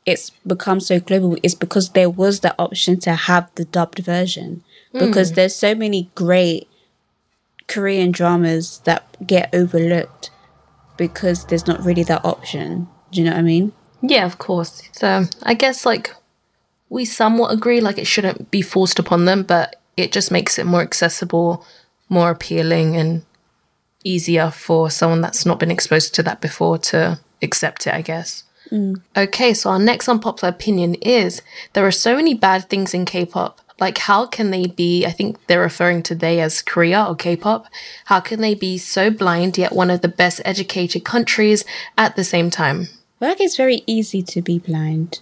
it's 0.05 0.31
become 0.45 0.79
so 0.79 0.99
global 0.99 1.37
is 1.43 1.55
because 1.55 1.89
there 1.89 2.09
was 2.09 2.39
that 2.39 2.55
option 2.57 2.99
to 2.99 3.13
have 3.13 3.49
the 3.55 3.65
dubbed 3.65 3.99
version 3.99 4.63
because 4.93 5.31
mm. 5.31 5.35
there's 5.35 5.55
so 5.55 5.75
many 5.75 6.09
great 6.15 6.67
Korean 7.67 8.11
dramas 8.11 8.79
that 8.85 9.15
get 9.25 9.53
overlooked 9.53 10.31
because 10.97 11.45
there's 11.45 11.67
not 11.67 11.83
really 11.85 12.03
that 12.03 12.25
option. 12.25 12.87
Do 13.11 13.21
you 13.21 13.25
know 13.25 13.31
what 13.31 13.39
I 13.39 13.43
mean? 13.43 13.73
Yeah, 14.01 14.25
of 14.25 14.37
course. 14.39 14.81
So 14.91 15.25
I 15.43 15.53
guess 15.53 15.85
like 15.85 16.13
we 16.89 17.05
somewhat 17.05 17.53
agree 17.53 17.79
like 17.79 17.97
it 17.97 18.07
shouldn't 18.07 18.51
be 18.51 18.61
forced 18.61 18.99
upon 18.99 19.25
them, 19.25 19.43
but 19.43 19.77
it 19.95 20.11
just 20.11 20.31
makes 20.31 20.57
it 20.57 20.65
more 20.65 20.81
accessible, 20.81 21.65
more 22.09 22.31
appealing 22.31 22.97
and 22.97 23.23
easier 24.03 24.49
for 24.49 24.89
someone 24.89 25.21
that's 25.21 25.45
not 25.45 25.59
been 25.59 25.71
exposed 25.71 26.13
to 26.15 26.23
that 26.23 26.41
before 26.41 26.77
to 26.77 27.19
accept 27.41 27.87
it, 27.87 27.93
I 27.93 28.01
guess. 28.01 28.43
Mm. 28.71 29.01
Okay, 29.17 29.53
so 29.53 29.69
our 29.69 29.79
next 29.79 30.07
unpopular 30.07 30.53
opinion 30.53 30.95
is 30.95 31.41
there 31.73 31.85
are 31.85 31.91
so 31.91 32.15
many 32.15 32.33
bad 32.33 32.69
things 32.69 32.93
in 32.93 33.05
K 33.05 33.25
pop. 33.25 33.59
Like, 33.79 33.97
how 33.97 34.27
can 34.27 34.51
they 34.51 34.67
be? 34.67 35.05
I 35.05 35.11
think 35.11 35.45
they're 35.47 35.59
referring 35.59 36.03
to 36.03 36.15
they 36.15 36.39
as 36.39 36.61
Korea 36.61 37.03
or 37.03 37.15
K 37.15 37.35
pop. 37.35 37.65
How 38.05 38.19
can 38.19 38.39
they 38.39 38.53
be 38.53 38.77
so 38.77 39.09
blind 39.09 39.57
yet 39.57 39.73
one 39.73 39.89
of 39.89 40.01
the 40.01 40.07
best 40.07 40.39
educated 40.45 41.03
countries 41.03 41.65
at 41.97 42.15
the 42.15 42.23
same 42.23 42.49
time? 42.49 42.87
Well, 43.19 43.35
it's 43.39 43.57
very 43.57 43.83
easy 43.87 44.21
to 44.23 44.41
be 44.41 44.59
blind 44.59 45.19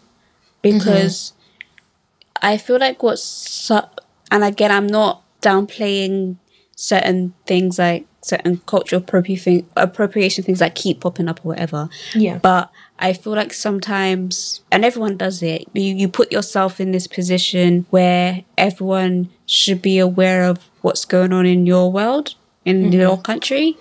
because 0.61 1.33
mm-hmm. 1.33 2.47
I 2.47 2.57
feel 2.57 2.79
like 2.79 3.01
what's, 3.01 3.23
so, 3.23 3.89
and 4.29 4.43
again, 4.43 4.71
I'm 4.71 4.87
not 4.87 5.23
downplaying 5.41 6.37
certain 6.79 7.33
things 7.45 7.77
like 7.77 8.05
certain 8.21 8.57
cultural 8.65 9.01
appropriation, 9.01 9.67
appropriation 9.75 10.45
things 10.45 10.59
that 10.59 10.75
keep 10.75 11.01
popping 11.01 11.27
up 11.27 11.45
or 11.45 11.49
whatever. 11.49 11.89
Yeah. 12.15 12.37
But 12.37 12.71
I 12.97 13.11
feel 13.11 13.33
like 13.33 13.51
sometimes, 13.53 14.61
and 14.71 14.85
everyone 14.85 15.17
does 15.17 15.43
it, 15.43 15.65
you, 15.73 15.93
you 15.93 16.07
put 16.07 16.31
yourself 16.31 16.79
in 16.79 16.93
this 16.93 17.05
position 17.05 17.85
where 17.89 18.45
everyone 18.57 19.29
should 19.45 19.81
be 19.81 19.99
aware 19.99 20.45
of 20.45 20.69
what's 20.81 21.03
going 21.03 21.33
on 21.33 21.45
in 21.45 21.65
your 21.65 21.91
world, 21.91 22.35
in 22.63 22.83
mm-hmm. 22.83 22.93
your 22.93 23.17
country, 23.17 23.77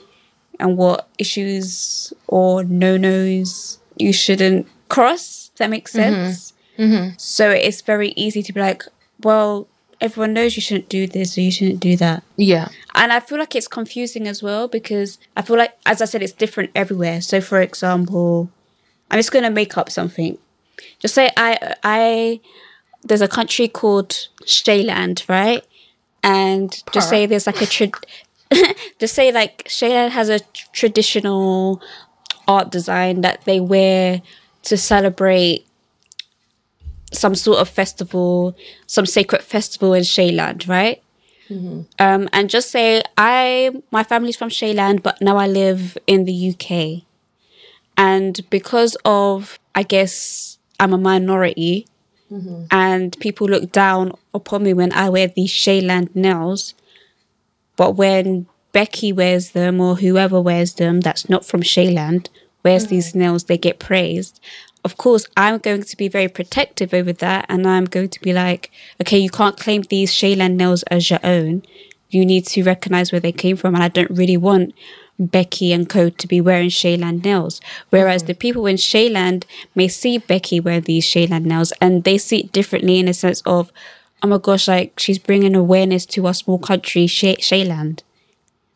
and 0.58 0.76
what 0.76 1.08
issues 1.18 2.12
or 2.26 2.64
no 2.64 2.96
nos 2.96 3.78
you 3.96 4.12
shouldn't 4.12 4.66
cross. 4.88 5.52
That 5.58 5.70
make 5.70 5.86
mm-hmm. 5.86 5.98
sense? 5.98 6.52
Mm-hmm. 6.76 6.94
Mm-hmm. 6.94 7.08
So 7.16 7.48
it's 7.50 7.80
very 7.80 8.08
easy 8.16 8.42
to 8.42 8.52
be 8.52 8.60
like, 8.60 8.82
well, 9.22 9.68
everyone 10.00 10.32
knows 10.32 10.56
you 10.56 10.62
shouldn't 10.62 10.88
do 10.88 11.06
this 11.06 11.36
or 11.36 11.40
you 11.40 11.50
shouldn't 11.50 11.80
do 11.80 11.96
that. 11.96 12.22
Yeah. 12.36 12.68
And 12.94 13.12
I 13.12 13.20
feel 13.20 13.38
like 13.38 13.54
it's 13.54 13.68
confusing 13.68 14.26
as 14.26 14.42
well 14.42 14.68
because 14.68 15.18
I 15.36 15.42
feel 15.42 15.56
like, 15.56 15.76
as 15.86 16.00
I 16.00 16.04
said, 16.04 16.22
it's 16.22 16.32
different 16.32 16.70
everywhere. 16.74 17.20
So, 17.20 17.40
for 17.40 17.60
example, 17.60 18.50
I'm 19.10 19.18
just 19.18 19.32
going 19.32 19.44
to 19.44 19.50
make 19.50 19.76
up 19.76 19.90
something. 19.90 20.38
Just 21.00 21.14
say 21.14 21.30
I, 21.36 21.74
I, 21.82 22.40
there's 23.02 23.22
a 23.22 23.28
country 23.28 23.68
called 23.68 24.28
Shayland, 24.44 25.28
right? 25.28 25.64
And 26.22 26.82
just 26.92 27.08
say 27.08 27.26
there's 27.26 27.46
like 27.46 27.62
a, 27.62 27.66
tra- 27.66 27.90
just 28.98 29.14
say 29.14 29.32
like 29.32 29.64
Shayland 29.64 30.10
has 30.10 30.28
a 30.28 30.40
traditional 30.72 31.80
art 32.46 32.70
design 32.70 33.20
that 33.20 33.44
they 33.44 33.60
wear 33.60 34.22
to 34.62 34.76
celebrate 34.76 35.67
some 37.12 37.34
sort 37.34 37.58
of 37.58 37.68
festival, 37.68 38.56
some 38.86 39.06
sacred 39.06 39.42
festival 39.42 39.94
in 39.94 40.02
Shayland, 40.02 40.68
right? 40.68 41.02
Mm-hmm. 41.48 41.82
Um, 41.98 42.28
and 42.32 42.50
just 42.50 42.70
say 42.70 43.02
I, 43.16 43.70
my 43.90 44.02
family's 44.04 44.36
from 44.36 44.50
Shayland, 44.50 45.02
but 45.02 45.20
now 45.20 45.36
I 45.36 45.46
live 45.46 45.96
in 46.06 46.24
the 46.24 46.50
UK, 46.50 47.04
and 47.96 48.48
because 48.50 48.96
of, 49.04 49.58
I 49.74 49.82
guess, 49.82 50.58
I'm 50.78 50.92
a 50.92 50.98
minority, 50.98 51.86
mm-hmm. 52.30 52.64
and 52.70 53.18
people 53.20 53.48
look 53.48 53.72
down 53.72 54.12
upon 54.34 54.62
me 54.62 54.74
when 54.74 54.92
I 54.92 55.08
wear 55.08 55.28
these 55.28 55.50
Shayland 55.50 56.14
nails, 56.14 56.74
but 57.76 57.92
when 57.92 58.46
Becky 58.72 59.12
wears 59.12 59.52
them 59.52 59.80
or 59.80 59.96
whoever 59.96 60.40
wears 60.40 60.74
them 60.74 61.00
that's 61.00 61.28
not 61.30 61.46
from 61.46 61.62
Shayland 61.62 62.28
wears 62.62 62.84
mm-hmm. 62.84 62.90
these 62.90 63.14
nails, 63.14 63.44
they 63.44 63.56
get 63.56 63.78
praised 63.78 64.38
of 64.84 64.96
course, 64.96 65.26
I'm 65.36 65.58
going 65.58 65.82
to 65.82 65.96
be 65.96 66.08
very 66.08 66.28
protective 66.28 66.94
over 66.94 67.12
that. 67.12 67.46
And 67.48 67.66
I'm 67.66 67.84
going 67.84 68.08
to 68.10 68.20
be 68.20 68.32
like, 68.32 68.70
okay, 69.00 69.18
you 69.18 69.30
can't 69.30 69.58
claim 69.58 69.82
these 69.82 70.12
Shayland 70.12 70.54
nails 70.56 70.82
as 70.84 71.10
your 71.10 71.20
own. 71.24 71.62
You 72.10 72.24
need 72.24 72.46
to 72.48 72.62
recognize 72.62 73.12
where 73.12 73.20
they 73.20 73.32
came 73.32 73.56
from. 73.56 73.74
And 73.74 73.84
I 73.84 73.88
don't 73.88 74.10
really 74.10 74.36
want 74.36 74.74
Becky 75.18 75.72
and 75.72 75.88
Co 75.88 76.10
to 76.10 76.26
be 76.26 76.40
wearing 76.40 76.70
Shayland 76.70 77.24
nails. 77.24 77.60
Whereas 77.90 78.22
mm-hmm. 78.22 78.28
the 78.28 78.34
people 78.34 78.66
in 78.66 78.76
Shayland 78.76 79.44
may 79.74 79.88
see 79.88 80.18
Becky 80.18 80.60
wear 80.60 80.80
these 80.80 81.06
Shayland 81.06 81.44
nails 81.44 81.72
and 81.80 82.04
they 82.04 82.18
see 82.18 82.40
it 82.40 82.52
differently 82.52 82.98
in 82.98 83.08
a 83.08 83.14
sense 83.14 83.42
of, 83.44 83.72
oh 84.22 84.28
my 84.28 84.38
gosh, 84.38 84.68
like 84.68 84.98
she's 84.98 85.18
bringing 85.18 85.54
awareness 85.54 86.06
to 86.06 86.26
our 86.26 86.34
small 86.34 86.58
country, 86.58 87.06
Shay- 87.06 87.36
Shayland. 87.36 88.02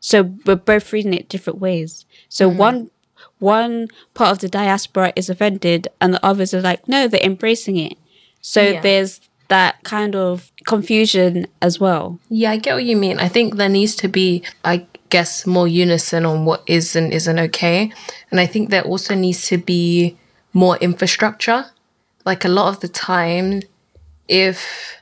So 0.00 0.34
we're 0.44 0.56
both 0.56 0.92
reading 0.92 1.14
it 1.14 1.28
different 1.28 1.60
ways. 1.60 2.04
So 2.28 2.48
mm-hmm. 2.48 2.58
one 2.58 2.90
one 3.38 3.88
part 4.14 4.30
of 4.30 4.38
the 4.38 4.48
diaspora 4.48 5.12
is 5.16 5.28
offended 5.28 5.88
and 6.00 6.14
the 6.14 6.24
others 6.24 6.54
are 6.54 6.60
like, 6.60 6.86
no, 6.86 7.08
they're 7.08 7.20
embracing 7.22 7.76
it. 7.76 7.98
So 8.40 8.62
yeah. 8.62 8.80
there's 8.80 9.20
that 9.48 9.82
kind 9.82 10.16
of 10.16 10.50
confusion 10.64 11.46
as 11.60 11.78
well. 11.78 12.18
Yeah, 12.28 12.52
I 12.52 12.56
get 12.56 12.74
what 12.74 12.84
you 12.84 12.96
mean. 12.96 13.18
I 13.18 13.28
think 13.28 13.56
there 13.56 13.68
needs 13.68 13.94
to 13.96 14.08
be, 14.08 14.42
I 14.64 14.86
guess, 15.10 15.46
more 15.46 15.68
unison 15.68 16.24
on 16.24 16.44
what 16.44 16.62
is 16.66 16.96
and 16.96 17.12
isn't 17.12 17.38
okay. 17.38 17.92
And 18.30 18.40
I 18.40 18.46
think 18.46 18.70
there 18.70 18.82
also 18.82 19.14
needs 19.14 19.46
to 19.48 19.58
be 19.58 20.16
more 20.52 20.76
infrastructure. 20.78 21.66
Like 22.24 22.44
a 22.44 22.48
lot 22.48 22.68
of 22.68 22.80
the 22.80 22.88
time, 22.88 23.62
if 24.28 24.96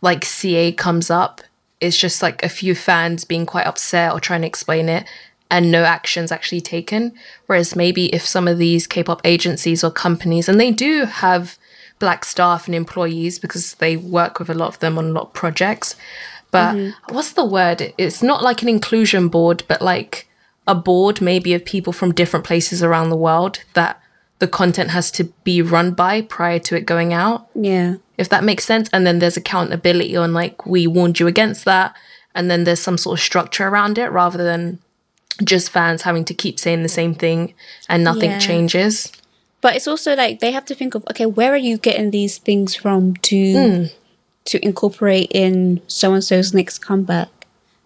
like 0.00 0.24
CA 0.24 0.72
comes 0.72 1.10
up, 1.10 1.40
it's 1.80 1.96
just 1.96 2.22
like 2.22 2.42
a 2.42 2.48
few 2.48 2.74
fans 2.74 3.24
being 3.24 3.46
quite 3.46 3.66
upset 3.66 4.12
or 4.12 4.20
trying 4.20 4.42
to 4.42 4.46
explain 4.46 4.88
it 4.88 5.06
and 5.50 5.70
no 5.70 5.84
actions 5.84 6.32
actually 6.32 6.60
taken. 6.60 7.12
Whereas 7.46 7.76
maybe 7.76 8.06
if 8.14 8.26
some 8.26 8.48
of 8.48 8.58
these 8.58 8.86
K 8.86 9.02
pop 9.02 9.20
agencies 9.24 9.84
or 9.84 9.90
companies, 9.90 10.48
and 10.48 10.60
they 10.60 10.70
do 10.70 11.04
have 11.04 11.58
black 11.98 12.24
staff 12.24 12.66
and 12.66 12.74
employees 12.74 13.38
because 13.38 13.74
they 13.74 13.96
work 13.96 14.38
with 14.38 14.50
a 14.50 14.54
lot 14.54 14.68
of 14.68 14.78
them 14.80 14.98
on 14.98 15.06
a 15.06 15.12
lot 15.12 15.26
of 15.26 15.32
projects. 15.32 15.96
But 16.50 16.74
mm-hmm. 16.74 17.14
what's 17.14 17.32
the 17.32 17.44
word? 17.44 17.92
It's 17.98 18.22
not 18.22 18.42
like 18.42 18.62
an 18.62 18.68
inclusion 18.68 19.28
board, 19.28 19.62
but 19.68 19.82
like 19.82 20.28
a 20.66 20.74
board 20.74 21.20
maybe 21.20 21.54
of 21.54 21.64
people 21.64 21.92
from 21.92 22.12
different 22.12 22.44
places 22.44 22.82
around 22.82 23.10
the 23.10 23.16
world 23.16 23.60
that 23.74 24.00
the 24.38 24.48
content 24.48 24.90
has 24.90 25.10
to 25.12 25.24
be 25.44 25.62
run 25.62 25.92
by 25.92 26.20
prior 26.20 26.58
to 26.58 26.76
it 26.76 26.84
going 26.84 27.12
out. 27.12 27.48
Yeah. 27.54 27.96
If 28.18 28.28
that 28.28 28.44
makes 28.44 28.64
sense. 28.64 28.88
And 28.92 29.06
then 29.06 29.18
there's 29.18 29.36
accountability 29.36 30.16
on 30.16 30.34
like, 30.34 30.66
we 30.66 30.86
warned 30.86 31.20
you 31.20 31.26
against 31.26 31.64
that. 31.64 31.96
And 32.34 32.50
then 32.50 32.64
there's 32.64 32.80
some 32.80 32.98
sort 32.98 33.18
of 33.18 33.24
structure 33.24 33.66
around 33.66 33.96
it 33.96 34.08
rather 34.08 34.42
than 34.42 34.80
just 35.44 35.70
fans 35.70 36.02
having 36.02 36.24
to 36.24 36.34
keep 36.34 36.58
saying 36.58 36.82
the 36.82 36.88
same 36.88 37.14
thing 37.14 37.54
and 37.88 38.04
nothing 38.04 38.30
yeah. 38.30 38.38
changes. 38.38 39.12
But 39.60 39.76
it's 39.76 39.88
also 39.88 40.14
like 40.14 40.40
they 40.40 40.52
have 40.52 40.64
to 40.66 40.74
think 40.74 40.94
of 40.94 41.04
okay, 41.10 41.26
where 41.26 41.52
are 41.52 41.56
you 41.58 41.78
getting 41.78 42.10
these 42.10 42.38
things 42.38 42.74
from 42.74 43.14
to 43.16 43.36
mm. 43.36 43.92
to 44.46 44.64
incorporate 44.64 45.30
in 45.32 45.80
so 45.86 46.12
and 46.14 46.22
so's 46.22 46.54
next 46.54 46.78
comeback? 46.78 47.28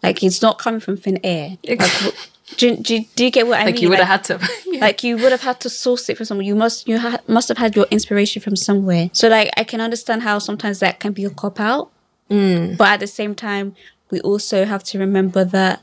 Like 0.03 0.23
it's 0.23 0.43
not 0.43 0.59
coming 0.59 0.81
from 0.81 0.97
thin 0.97 1.21
air. 1.23 1.59
Like, 1.67 1.81
do, 2.57 2.77
do, 2.77 3.05
do 3.15 3.25
you 3.25 3.31
get 3.31 3.47
what 3.47 3.61
I 3.61 3.65
like 3.67 3.75
mean? 3.75 3.83
You 3.85 3.89
would 3.91 3.99
like, 3.99 4.09
have 4.09 4.27
had 4.27 4.41
to. 4.41 4.49
yeah. 4.67 4.81
Like 4.81 5.05
you 5.05 5.17
would 5.17 5.33
have 5.33 5.43
had 5.43 5.61
to 5.61 5.71
source 5.71 6.09
it 6.09 6.17
from 6.17 6.27
somewhere. 6.27 6.47
You 6.47 6.55
must 6.55 6.89
you 6.89 6.99
ha- 6.99 7.21
must 7.27 7.49
have 7.49 7.59
had 7.59 7.77
your 7.77 7.87
inspiration 7.91 8.43
from 8.43 8.57
somewhere. 8.57 9.11
So 9.13 9.29
like 9.29 9.51
I 9.57 9.65
can 9.65 9.81
understand 9.81 10.23
how 10.23 10.39
sometimes 10.39 10.81
that 10.81 11.01
can 11.01 11.13
be 11.13 11.25
a 11.25 11.31
cop 11.31 11.61
out, 11.61 11.91
mm. 12.29 12.77
but 12.77 12.89
at 12.89 13.01
the 13.01 13.07
same 13.07 13.35
time, 13.35 13.75
we 14.11 14.21
also 14.21 14.65
have 14.65 14.83
to 14.85 14.99
remember 14.99 15.45
that 15.45 15.83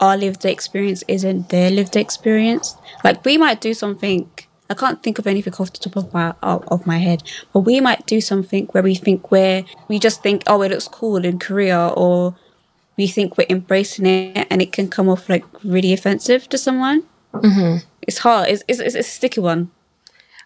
our 0.00 0.16
lived 0.16 0.44
experience 0.44 1.02
isn't 1.08 1.48
their 1.48 1.70
lived 1.70 1.96
experience. 1.96 2.76
Like 3.04 3.24
we 3.24 3.38
might 3.38 3.60
do 3.60 3.74
something 3.74 4.30
I 4.68 4.74
can't 4.74 5.02
think 5.02 5.18
of 5.18 5.26
anything 5.26 5.54
off 5.54 5.72
the 5.72 5.78
top 5.78 5.96
of 5.96 6.12
my 6.12 6.34
of 6.42 6.86
my 6.86 6.98
head, 6.98 7.22
but 7.52 7.60
we 7.60 7.80
might 7.80 8.06
do 8.06 8.20
something 8.20 8.66
where 8.66 8.82
we 8.82 8.94
think 8.94 9.30
we're 9.30 9.64
we 9.88 9.98
just 9.98 10.22
think, 10.22 10.42
oh, 10.46 10.62
it 10.62 10.70
looks 10.70 10.88
cool 10.88 11.24
in 11.24 11.38
Korea, 11.38 11.88
or 11.88 12.34
we 12.96 13.06
think 13.06 13.38
we're 13.38 13.46
embracing 13.48 14.06
it, 14.06 14.46
and 14.50 14.60
it 14.60 14.72
can 14.72 14.88
come 14.88 15.08
off 15.08 15.28
like 15.28 15.44
really 15.62 15.92
offensive 15.92 16.48
to 16.48 16.58
someone. 16.58 17.04
Mm-hmm. 17.32 17.86
It's 18.02 18.18
hard. 18.18 18.48
It's, 18.48 18.64
it's, 18.66 18.80
it's 18.80 18.94
a 18.96 19.02
sticky 19.02 19.40
one. 19.40 19.70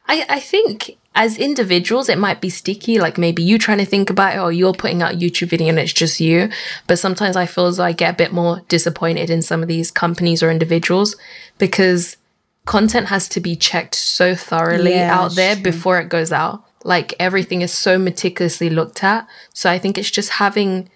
I 0.06 0.26
I 0.28 0.40
think 0.40 0.98
as 1.14 1.38
individuals, 1.38 2.08
it 2.08 2.18
might 2.18 2.40
be 2.40 2.50
sticky. 2.50 3.00
Like 3.00 3.18
maybe 3.18 3.42
you 3.42 3.58
trying 3.58 3.78
to 3.78 3.84
think 3.84 4.10
about 4.10 4.36
it, 4.36 4.38
or 4.38 4.52
you're 4.52 4.72
putting 4.72 5.02
out 5.02 5.14
a 5.14 5.16
YouTube 5.16 5.48
video 5.48 5.68
and 5.68 5.78
it's 5.78 5.92
just 5.92 6.20
you. 6.20 6.50
But 6.86 6.98
sometimes 6.98 7.36
I 7.36 7.46
feel 7.46 7.66
as 7.66 7.78
though 7.78 7.84
I 7.84 7.92
get 7.92 8.14
a 8.14 8.16
bit 8.16 8.32
more 8.32 8.62
disappointed 8.68 9.28
in 9.28 9.42
some 9.42 9.62
of 9.62 9.68
these 9.68 9.90
companies 9.90 10.42
or 10.42 10.50
individuals 10.50 11.16
because 11.58 12.16
content 12.64 13.08
has 13.08 13.28
to 13.30 13.40
be 13.40 13.56
checked 13.56 13.94
so 13.94 14.34
thoroughly 14.34 14.94
yeah, 14.94 15.18
out 15.18 15.34
there 15.34 15.54
true. 15.54 15.64
before 15.64 15.98
it 16.00 16.08
goes 16.08 16.30
out. 16.30 16.64
Like 16.84 17.14
everything 17.18 17.60
is 17.60 17.72
so 17.72 17.98
meticulously 17.98 18.70
looked 18.70 19.02
at. 19.02 19.26
So 19.52 19.70
I 19.70 19.78
think 19.78 19.98
it's 19.98 20.10
just 20.10 20.30
having 20.30 20.88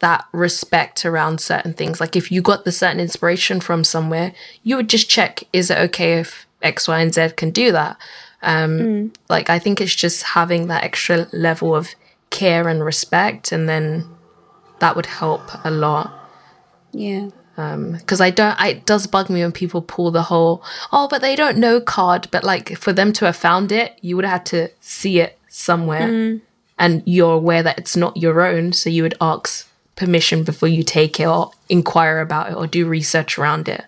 that 0.00 0.24
respect 0.32 1.06
around 1.06 1.40
certain 1.40 1.72
things. 1.72 2.00
Like 2.00 2.14
if 2.14 2.30
you 2.30 2.42
got 2.42 2.64
the 2.64 2.72
certain 2.72 3.00
inspiration 3.00 3.60
from 3.60 3.84
somewhere, 3.84 4.34
you 4.62 4.76
would 4.76 4.88
just 4.88 5.08
check 5.08 5.44
is 5.52 5.70
it 5.70 5.78
okay 5.78 6.20
if 6.20 6.46
X, 6.60 6.86
Y, 6.86 7.00
and 7.00 7.14
Z 7.14 7.30
can 7.36 7.50
do 7.50 7.72
that? 7.72 7.96
Um, 8.42 8.78
mm. 8.78 9.14
Like 9.28 9.50
I 9.50 9.58
think 9.58 9.80
it's 9.80 9.94
just 9.94 10.22
having 10.22 10.66
that 10.68 10.84
extra 10.84 11.26
level 11.32 11.74
of 11.74 11.94
care 12.30 12.68
and 12.68 12.84
respect, 12.84 13.52
and 13.52 13.68
then 13.68 14.06
that 14.80 14.96
would 14.96 15.06
help 15.06 15.42
a 15.64 15.70
lot. 15.70 16.12
Yeah 16.92 17.28
because 17.54 18.20
um, 18.20 18.24
I 18.24 18.30
don't. 18.30 18.60
I, 18.60 18.68
it 18.68 18.86
does 18.86 19.06
bug 19.06 19.28
me 19.28 19.42
when 19.42 19.52
people 19.52 19.82
pull 19.82 20.10
the 20.10 20.22
whole 20.22 20.62
"oh, 20.90 21.06
but 21.08 21.20
they 21.20 21.36
don't 21.36 21.58
know" 21.58 21.80
card. 21.80 22.28
But 22.30 22.44
like 22.44 22.76
for 22.78 22.92
them 22.92 23.12
to 23.14 23.26
have 23.26 23.36
found 23.36 23.72
it, 23.72 23.98
you 24.00 24.16
would 24.16 24.24
have 24.24 24.32
had 24.32 24.46
to 24.46 24.68
see 24.80 25.20
it 25.20 25.38
somewhere, 25.48 26.08
mm. 26.08 26.40
and 26.78 27.02
you're 27.04 27.34
aware 27.34 27.62
that 27.62 27.78
it's 27.78 27.96
not 27.96 28.16
your 28.16 28.40
own, 28.40 28.72
so 28.72 28.88
you 28.88 29.02
would 29.02 29.14
ask 29.20 29.68
permission 29.96 30.44
before 30.44 30.68
you 30.68 30.82
take 30.82 31.20
it 31.20 31.26
or 31.26 31.50
inquire 31.68 32.20
about 32.20 32.50
it 32.50 32.54
or 32.54 32.66
do 32.66 32.86
research 32.86 33.38
around 33.38 33.68
it. 33.68 33.84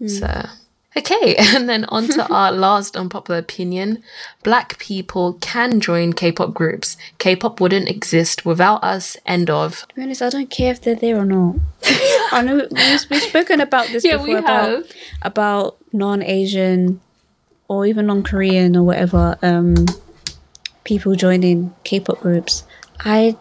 Mm. 0.00 0.10
So 0.10 0.48
Okay, 0.96 1.36
and 1.38 1.68
then 1.68 1.84
on 1.86 2.08
to 2.08 2.26
our 2.32 2.50
last 2.66 2.96
unpopular 2.96 3.38
opinion. 3.38 4.02
Black 4.42 4.78
people 4.78 5.34
can 5.34 5.80
join 5.80 6.12
K-pop 6.12 6.54
groups. 6.54 6.96
K-pop 7.18 7.60
wouldn't 7.60 7.88
exist 7.88 8.46
without 8.46 8.82
us. 8.82 9.16
End 9.26 9.50
of. 9.50 9.86
To 9.88 9.94
be 9.94 10.02
honest, 10.02 10.22
I 10.22 10.30
don't 10.30 10.50
care 10.50 10.72
if 10.72 10.80
they're 10.80 10.94
there 10.94 11.18
or 11.18 11.24
not. 11.26 11.56
I 12.32 12.42
know 12.42 12.56
we've, 12.56 13.06
we've 13.10 13.22
spoken 13.22 13.60
about 13.60 13.88
this 13.88 14.04
yeah, 14.04 14.16
before 14.16 14.38
about 14.38 14.84
about 15.22 15.76
non-Asian 15.92 17.00
or 17.68 17.86
even 17.86 18.06
non-Korean 18.06 18.76
or 18.76 18.82
whatever 18.82 19.36
um, 19.42 19.74
people 20.84 21.14
joining 21.14 21.74
K-pop 21.84 22.20
groups. 22.20 22.64
I 23.00 23.36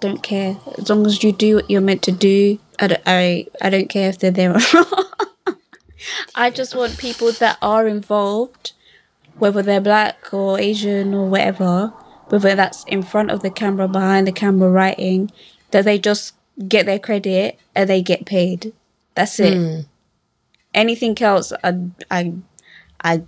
don't 0.00 0.22
care 0.22 0.56
as 0.78 0.88
long 0.88 1.06
as 1.06 1.22
you 1.22 1.32
do 1.32 1.56
what 1.56 1.70
you're 1.70 1.80
meant 1.80 2.02
to 2.02 2.12
do. 2.12 2.58
I 2.78 2.86
don't, 2.88 3.02
I, 3.06 3.46
I 3.60 3.70
don't 3.70 3.88
care 3.88 4.08
if 4.08 4.18
they're 4.18 4.30
there 4.30 4.52
or 4.54 4.60
not. 4.74 5.15
I 6.34 6.50
just 6.50 6.74
want 6.74 6.98
people 6.98 7.32
that 7.32 7.58
are 7.62 7.86
involved, 7.86 8.72
whether 9.38 9.62
they're 9.62 9.80
black 9.80 10.32
or 10.32 10.58
Asian 10.58 11.14
or 11.14 11.28
whatever, 11.28 11.92
whether 12.28 12.54
that's 12.54 12.84
in 12.84 13.02
front 13.02 13.30
of 13.30 13.42
the 13.42 13.50
camera, 13.50 13.88
behind 13.88 14.26
the 14.26 14.32
camera, 14.32 14.70
writing, 14.70 15.30
that 15.70 15.84
they 15.84 15.98
just 15.98 16.34
get 16.68 16.86
their 16.86 16.98
credit 16.98 17.58
and 17.74 17.88
they 17.88 18.02
get 18.02 18.26
paid. 18.26 18.72
That's 19.14 19.38
it. 19.40 19.54
Mm. 19.54 19.86
Anything 20.74 21.20
else, 21.22 21.52
I, 21.64 21.80
I, 22.10 22.34
I 23.02 23.22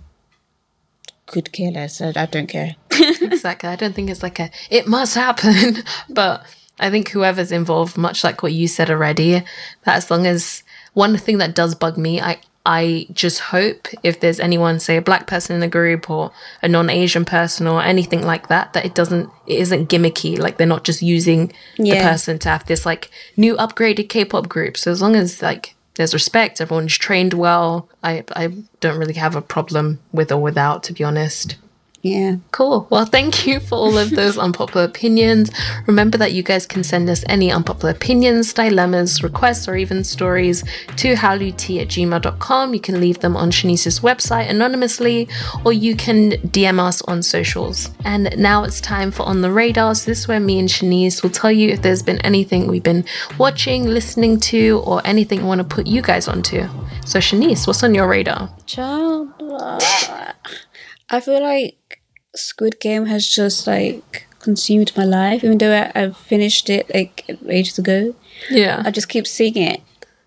could 1.25 1.51
care 1.51 1.71
less. 1.71 2.01
I, 2.01 2.13
I 2.15 2.25
don't 2.25 2.47
care. 2.47 2.75
exactly. 2.91 3.69
I 3.69 3.75
don't 3.75 3.93
think 3.93 4.09
it's 4.09 4.23
like 4.23 4.39
a 4.39 4.51
it 4.69 4.87
must 4.87 5.15
happen, 5.15 5.83
but 6.09 6.45
I 6.79 6.89
think 6.89 7.09
whoever's 7.09 7.51
involved, 7.51 7.97
much 7.97 8.23
like 8.23 8.41
what 8.43 8.53
you 8.53 8.67
said 8.67 8.89
already, 8.89 9.43
that 9.83 9.95
as 9.95 10.09
long 10.09 10.25
as 10.25 10.63
one 10.93 11.17
thing 11.17 11.37
that 11.39 11.55
does 11.55 11.75
bug 11.75 11.97
me, 11.97 12.21
I 12.21 12.39
I 12.69 13.07
just 13.11 13.39
hope 13.39 13.87
if 14.03 14.19
there's 14.19 14.39
anyone, 14.39 14.79
say 14.79 14.95
a 14.95 15.01
black 15.01 15.25
person 15.25 15.55
in 15.55 15.59
the 15.59 15.67
group 15.67 16.07
or 16.07 16.31
a 16.61 16.67
non-Asian 16.67 17.25
person 17.25 17.65
or 17.65 17.81
anything 17.81 18.23
like 18.23 18.47
that, 18.49 18.73
that 18.73 18.85
it 18.85 18.93
doesn't, 18.93 19.27
it 19.47 19.57
isn't 19.57 19.89
gimmicky. 19.89 20.37
Like 20.37 20.57
they're 20.57 20.67
not 20.67 20.83
just 20.83 21.01
using 21.01 21.51
yeah. 21.79 21.95
the 21.95 22.01
person 22.07 22.37
to 22.37 22.49
have 22.49 22.67
this 22.67 22.85
like 22.85 23.09
new 23.35 23.57
upgraded 23.57 24.07
K-pop 24.09 24.47
group. 24.47 24.77
So 24.77 24.91
as 24.91 25.01
long 25.01 25.15
as 25.15 25.41
like 25.41 25.73
there's 25.95 26.13
respect, 26.13 26.61
everyone's 26.61 26.95
trained 26.95 27.33
well, 27.33 27.89
I 28.03 28.23
I 28.35 28.53
don't 28.81 28.99
really 28.99 29.15
have 29.15 29.35
a 29.35 29.41
problem 29.41 29.99
with 30.11 30.31
or 30.31 30.37
without, 30.37 30.83
to 30.83 30.93
be 30.93 31.03
honest. 31.03 31.55
Yeah. 32.01 32.37
Cool. 32.51 32.87
Well, 32.89 33.05
thank 33.05 33.45
you 33.45 33.59
for 33.59 33.75
all 33.75 33.97
of 33.97 34.11
those 34.11 34.37
unpopular 34.37 34.85
opinions. 34.85 35.51
Remember 35.85 36.17
that 36.17 36.31
you 36.31 36.43
guys 36.43 36.65
can 36.65 36.83
send 36.83 37.09
us 37.09 37.25
any 37.27 37.51
unpopular 37.51 37.91
opinions, 37.93 38.53
dilemmas, 38.53 39.21
requests, 39.21 39.67
or 39.67 39.75
even 39.75 40.05
stories 40.05 40.63
to 40.95 41.15
Hallyutea 41.15 41.81
at 41.81 41.87
gmail.com. 41.89 42.73
You 42.73 42.79
can 42.79 43.01
leave 43.01 43.19
them 43.19 43.35
on 43.35 43.51
Shanice's 43.51 43.99
website 43.99 44.49
anonymously, 44.49 45.27
or 45.65 45.73
you 45.73 45.95
can 45.95 46.31
DM 46.31 46.79
us 46.79 47.01
on 47.01 47.21
socials. 47.21 47.89
And 48.05 48.33
now 48.37 48.63
it's 48.63 48.79
time 48.79 49.11
for 49.11 49.23
On 49.23 49.41
the 49.41 49.51
Radars. 49.51 50.05
This 50.05 50.19
is 50.19 50.27
where 50.27 50.39
me 50.39 50.57
and 50.59 50.69
Shanice 50.69 51.21
will 51.21 51.29
tell 51.29 51.51
you 51.51 51.69
if 51.69 51.81
there's 51.81 52.03
been 52.03 52.19
anything 52.19 52.67
we've 52.67 52.83
been 52.83 53.03
watching, 53.37 53.83
listening 53.83 54.39
to, 54.41 54.81
or 54.85 55.01
anything 55.05 55.41
we 55.41 55.47
want 55.47 55.59
to 55.59 55.75
put 55.75 55.85
you 55.85 56.01
guys 56.01 56.29
onto. 56.29 56.61
So, 57.05 57.19
Shanice, 57.19 57.67
what's 57.67 57.83
on 57.83 57.93
your 57.93 58.07
radar? 58.07 58.49
Child. 58.65 59.33
I 61.09 61.19
feel 61.19 61.41
like 61.41 62.01
Squid 62.35 62.79
Game 62.79 63.05
has 63.07 63.27
just 63.27 63.67
like 63.67 64.27
consumed 64.39 64.95
my 64.95 65.03
life, 65.03 65.43
even 65.43 65.57
though 65.57 65.73
I, 65.73 66.03
I 66.03 66.09
finished 66.11 66.69
it 66.69 66.89
like 66.93 67.25
ages 67.47 67.77
ago. 67.79 68.15
Yeah, 68.49 68.83
I 68.85 68.91
just 68.91 69.09
keep 69.09 69.27
seeing 69.27 69.57
it. 69.57 69.81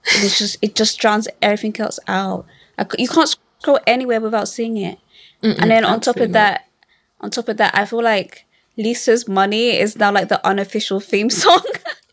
It's 0.04 0.38
just 0.38 0.58
it 0.62 0.74
just 0.74 0.98
drowns 0.98 1.28
everything 1.40 1.80
else 1.80 1.98
out. 2.08 2.46
I, 2.78 2.86
you 2.98 3.08
can't 3.08 3.28
scroll 3.60 3.78
anywhere 3.86 4.20
without 4.20 4.48
seeing 4.48 4.76
it. 4.76 4.98
Mm-mm, 5.42 5.58
and 5.58 5.70
then 5.70 5.84
on 5.84 6.00
top 6.00 6.16
of 6.16 6.32
that, 6.32 6.66
on 7.20 7.30
top 7.30 7.48
of 7.48 7.56
that, 7.58 7.74
I 7.76 7.84
feel 7.84 8.02
like 8.02 8.44
Lisa's 8.76 9.28
money 9.28 9.78
is 9.78 9.96
now 9.96 10.12
like 10.12 10.28
the 10.28 10.44
unofficial 10.46 11.00
theme 11.00 11.30
song. 11.42 11.64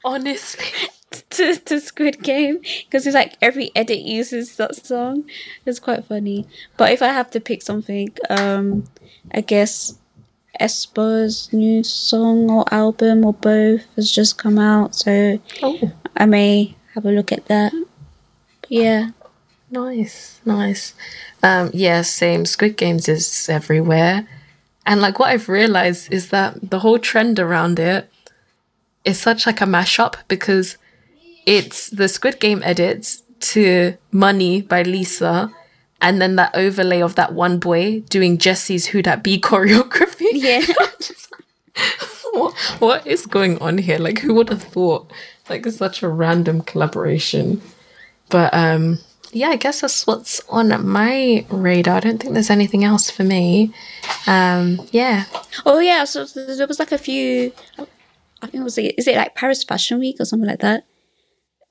Honestly. 0.03 0.65
to, 1.31 1.55
to 1.55 1.79
Squid 1.79 2.21
Game 2.23 2.59
because 2.85 3.05
it's 3.07 3.15
like 3.15 3.35
every 3.41 3.71
edit 3.75 3.99
uses 3.99 4.55
that 4.57 4.75
song. 4.75 5.25
It's 5.65 5.79
quite 5.79 6.05
funny. 6.05 6.47
But 6.77 6.91
if 6.91 7.01
I 7.01 7.07
have 7.07 7.31
to 7.31 7.39
pick 7.39 7.61
something, 7.61 8.09
um, 8.29 8.85
I 9.31 9.41
guess 9.41 9.97
aespa's 10.59 11.51
new 11.53 11.83
song 11.83 12.49
or 12.51 12.65
album 12.71 13.23
or 13.23 13.33
both 13.33 13.85
has 13.95 14.11
just 14.11 14.37
come 14.37 14.59
out, 14.59 14.93
so 14.93 15.39
Oh, 15.61 15.91
I 16.17 16.25
may 16.25 16.75
have 16.93 17.05
a 17.05 17.11
look 17.11 17.31
at 17.31 17.45
that. 17.47 17.71
But 18.61 18.71
yeah. 18.71 19.09
nice, 19.71 20.41
nice. 20.45 20.93
Um, 21.41 21.71
yeah, 21.73 22.01
same. 22.01 22.45
Squid 22.45 22.77
Games 22.77 23.07
is 23.07 23.47
everywhere. 23.49 24.27
And 24.85 25.01
like 25.01 25.19
what 25.19 25.29
I've 25.29 25.49
realized 25.49 26.11
is 26.11 26.29
that 26.29 26.69
the 26.69 26.79
whole 26.79 26.99
trend 26.99 27.39
around 27.39 27.79
it 27.79 28.11
is 29.05 29.19
such 29.19 29.45
like 29.45 29.61
a 29.61 29.65
mashup 29.65 30.15
because 30.27 30.77
it's 31.45 31.89
the 31.89 32.07
Squid 32.07 32.39
Game 32.39 32.61
edits 32.63 33.23
to 33.39 33.97
Money 34.11 34.61
by 34.61 34.83
Lisa 34.83 35.51
and 36.01 36.21
then 36.21 36.35
that 36.37 36.51
overlay 36.53 37.01
of 37.01 37.15
that 37.15 37.33
one 37.33 37.59
boy 37.59 38.01
doing 38.01 38.37
Jessi's 38.37 38.87
Who 38.87 39.01
Dat 39.01 39.23
B 39.23 39.39
choreography. 39.39 40.15
Yeah. 40.31 40.61
what, 42.33 42.53
what 42.79 43.07
is 43.07 43.25
going 43.25 43.57
on 43.59 43.77
here? 43.77 43.97
Like, 43.97 44.19
who 44.19 44.33
would 44.33 44.49
have 44.49 44.63
thought? 44.63 45.11
Like, 45.49 45.65
it's 45.65 45.77
such 45.77 46.03
a 46.03 46.09
random 46.09 46.61
collaboration. 46.61 47.61
But 48.29 48.53
um, 48.53 48.99
yeah, 49.31 49.49
I 49.49 49.55
guess 49.55 49.81
that's 49.81 50.05
what's 50.05 50.41
on 50.49 50.87
my 50.87 51.45
radar. 51.49 51.97
I 51.97 51.99
don't 52.01 52.19
think 52.19 52.33
there's 52.33 52.49
anything 52.49 52.83
else 52.83 53.09
for 53.09 53.23
me. 53.23 53.73
Um, 54.27 54.87
yeah. 54.91 55.25
Oh 55.65 55.79
yeah, 55.79 56.03
so 56.03 56.25
there 56.25 56.67
was 56.67 56.79
like 56.79 56.91
a 56.91 56.97
few. 56.97 57.51
I 58.41 58.47
think 58.47 58.61
it 58.61 58.63
was 58.63 58.77
is 58.77 59.07
it 59.07 59.17
like 59.17 59.35
Paris 59.35 59.63
Fashion 59.63 59.99
Week 59.99 60.17
or 60.19 60.25
something 60.25 60.47
like 60.47 60.59
that. 60.59 60.85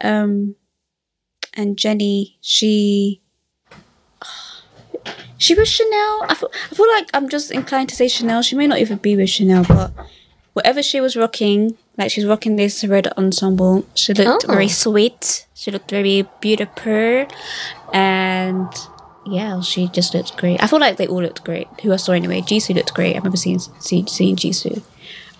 Um, 0.02 0.54
and 1.54 1.76
Jennie, 1.76 2.38
she, 2.40 3.20
she 5.38 5.54
was 5.54 5.68
Chanel. 5.68 6.24
I 6.28 6.34
feel, 6.34 6.50
I 6.70 6.74
feel 6.74 6.88
like 6.88 7.08
I'm 7.14 7.28
just 7.28 7.50
inclined 7.50 7.88
to 7.90 7.96
say 7.96 8.08
Chanel. 8.08 8.42
She 8.42 8.56
may 8.56 8.66
not 8.66 8.78
even 8.78 8.98
be 8.98 9.16
with 9.16 9.30
Chanel, 9.30 9.64
but 9.64 9.92
whatever 10.52 10.82
she 10.82 11.00
was 11.00 11.16
rocking, 11.16 11.76
like 11.96 12.10
she's 12.10 12.26
rocking 12.26 12.56
this 12.56 12.84
red 12.84 13.08
ensemble. 13.16 13.86
She 13.94 14.14
looked 14.14 14.44
Oh. 14.48 14.52
very 14.52 14.68
sweet. 14.68 15.46
She 15.54 15.70
looked 15.70 15.90
very 15.90 16.26
beautiful, 16.40 17.26
and 17.92 18.68
yeah, 19.26 19.60
she 19.60 19.88
just 19.88 20.14
looked 20.14 20.36
great. 20.36 20.62
I 20.62 20.66
feel 20.68 20.78
like 20.78 20.96
they 20.96 21.06
all 21.08 21.22
looked 21.22 21.42
great. 21.44 21.66
Who 21.82 21.92
I 21.92 21.96
saw 21.96 22.12
anyway. 22.12 22.40
Jisoo 22.40 22.74
looked 22.74 22.94
great. 22.94 23.14
I 23.14 23.18
remember 23.18 23.36
seeing 23.36 23.58
see, 23.58 24.04
seeing 24.06 24.36
Jisoo. 24.36 24.82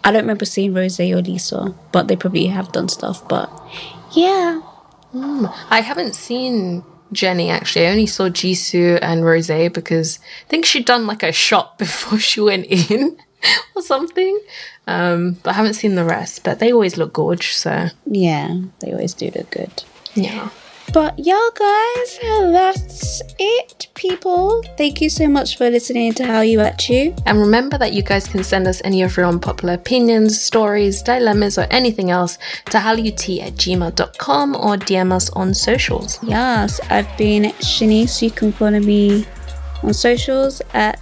I 0.05 0.11
don't 0.13 0.23
remember 0.23 0.45
seeing 0.45 0.75
Rose 0.75 0.99
or 1.01 1.23
Lisa, 1.23 1.75
but 1.93 2.09
they 2.09 2.17
probably 2.17 2.47
have 2.47 2.73
done 2.73 2.89
stuff. 2.89 3.27
But 3.29 3.51
yeah, 4.13 4.61
I 5.71 5.81
haven't 5.81 6.15
seen 6.15 6.85
Jennie 7.13 7.51
actually. 7.51 7.87
I 7.87 7.91
only 7.91 8.07
saw 8.07 8.29
Jisoo 8.29 8.99
and 9.03 9.25
Rose 9.25 9.49
because 9.49 10.19
I 10.47 10.49
think 10.49 10.65
she'd 10.65 10.85
done 10.85 11.07
like 11.07 11.23
a 11.23 11.33
shot 11.33 11.79
before 11.79 12.19
she 12.19 12.41
went 12.41 12.67
in 12.67 13.19
or 13.77 13.83
something. 13.83 14.41
Um, 14.87 15.33
but 15.43 15.51
I 15.51 15.53
haven't 15.55 15.75
seen 15.75 15.95
the 15.95 16.05
rest. 16.05 16.45
But 16.45 16.59
they 16.59 16.73
always 16.73 16.97
look 16.97 17.13
gorge, 17.13 17.55
so 17.55 17.89
yeah, 18.07 18.61
they 18.81 18.93
always 18.93 19.15
do 19.15 19.31
look 19.35 19.51
good. 19.51 19.83
yeah. 20.15 20.51
But 20.93 21.19
yeah, 21.19 21.49
guys, 21.55 22.19
that's 22.23 23.23
it, 23.39 23.89
people. 23.95 24.63
Thank 24.77 25.01
you 25.01 25.11
so 25.11 25.29
much 25.29 25.59
for 25.59 25.69
listening 25.69 26.15
to 26.15 26.23
Hallyu 26.23 26.65
At 26.65 26.89
U. 26.89 27.15
And 27.27 27.39
remember 27.39 27.77
that 27.79 27.93
you 27.93 28.03
guys 28.03 28.27
can 28.27 28.43
send 28.43 28.67
us 28.67 28.81
any 28.85 29.03
of 29.03 29.17
your 29.17 29.27
unpopular 29.27 29.75
opinions, 29.75 30.41
stories, 30.41 31.03
dilemmas, 31.03 31.59
or 31.59 31.67
anything 31.71 32.11
else 32.11 32.39
to 32.71 32.79
Hallyutea 32.79 33.43
at 33.43 33.53
gmail.com 33.55 34.57
or 34.57 34.77
DM 34.77 35.13
us 35.13 35.29
on 35.31 35.53
socials. 35.53 36.19
Yes, 36.23 36.81
I've 36.89 37.17
been 37.19 37.45
Shanice. 37.61 38.23
You 38.23 38.31
can 38.31 38.53
follow 38.53 38.81
me 38.81 39.27
on 39.83 39.93
socials 39.93 40.63
at 40.73 40.99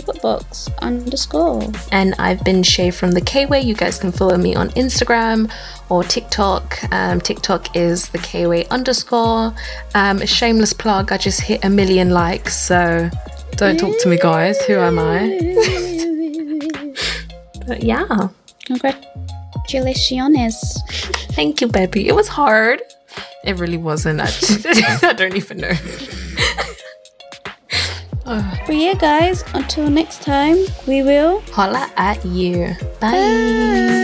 kpopbox 0.00 0.76
underscore. 0.78 1.62
And 1.92 2.14
I've 2.18 2.42
been 2.44 2.62
Shai 2.62 2.90
from 2.90 3.12
the 3.12 3.20
K 3.20 3.46
Way. 3.46 3.60
You 3.60 3.74
guys 3.74 3.98
can 3.98 4.12
follow 4.12 4.36
me 4.36 4.54
on 4.54 4.70
Instagram 4.70 5.50
or 5.88 6.02
TikTok. 6.02 6.78
Um, 6.92 7.20
TikTok 7.20 7.76
is 7.76 8.08
the 8.08 8.18
K 8.18 8.46
Way 8.46 8.66
underscore. 8.66 9.54
Um, 9.94 10.24
shameless 10.26 10.72
plug. 10.72 11.12
I 11.12 11.18
just 11.18 11.40
hit 11.40 11.64
a 11.64 11.70
million 11.70 12.10
likes, 12.10 12.56
so 12.56 13.10
don't 13.52 13.78
talk 13.78 13.98
to 14.00 14.08
me, 14.08 14.18
guys. 14.18 14.60
Who 14.66 14.74
am 14.74 14.98
I? 14.98 16.00
But 17.66 17.82
yeah, 17.82 18.28
Congratulations. 18.66 20.78
thank 21.32 21.62
you, 21.62 21.66
baby. 21.66 22.06
It 22.08 22.14
was 22.14 22.28
hard. 22.28 22.82
It 23.42 23.56
really 23.56 23.78
wasn't. 23.78 24.20
I, 24.20 24.28
I 25.02 25.14
don't 25.14 25.34
even 25.34 25.56
know. 25.58 25.72
But 28.24 28.74
yeah, 28.74 28.94
guys, 28.94 29.44
until 29.54 29.90
next 29.90 30.22
time, 30.22 30.56
we 30.86 31.02
will. 31.02 31.42
Holla 31.52 31.90
at 31.96 32.24
you. 32.24 32.74
Bye. 33.00 34.03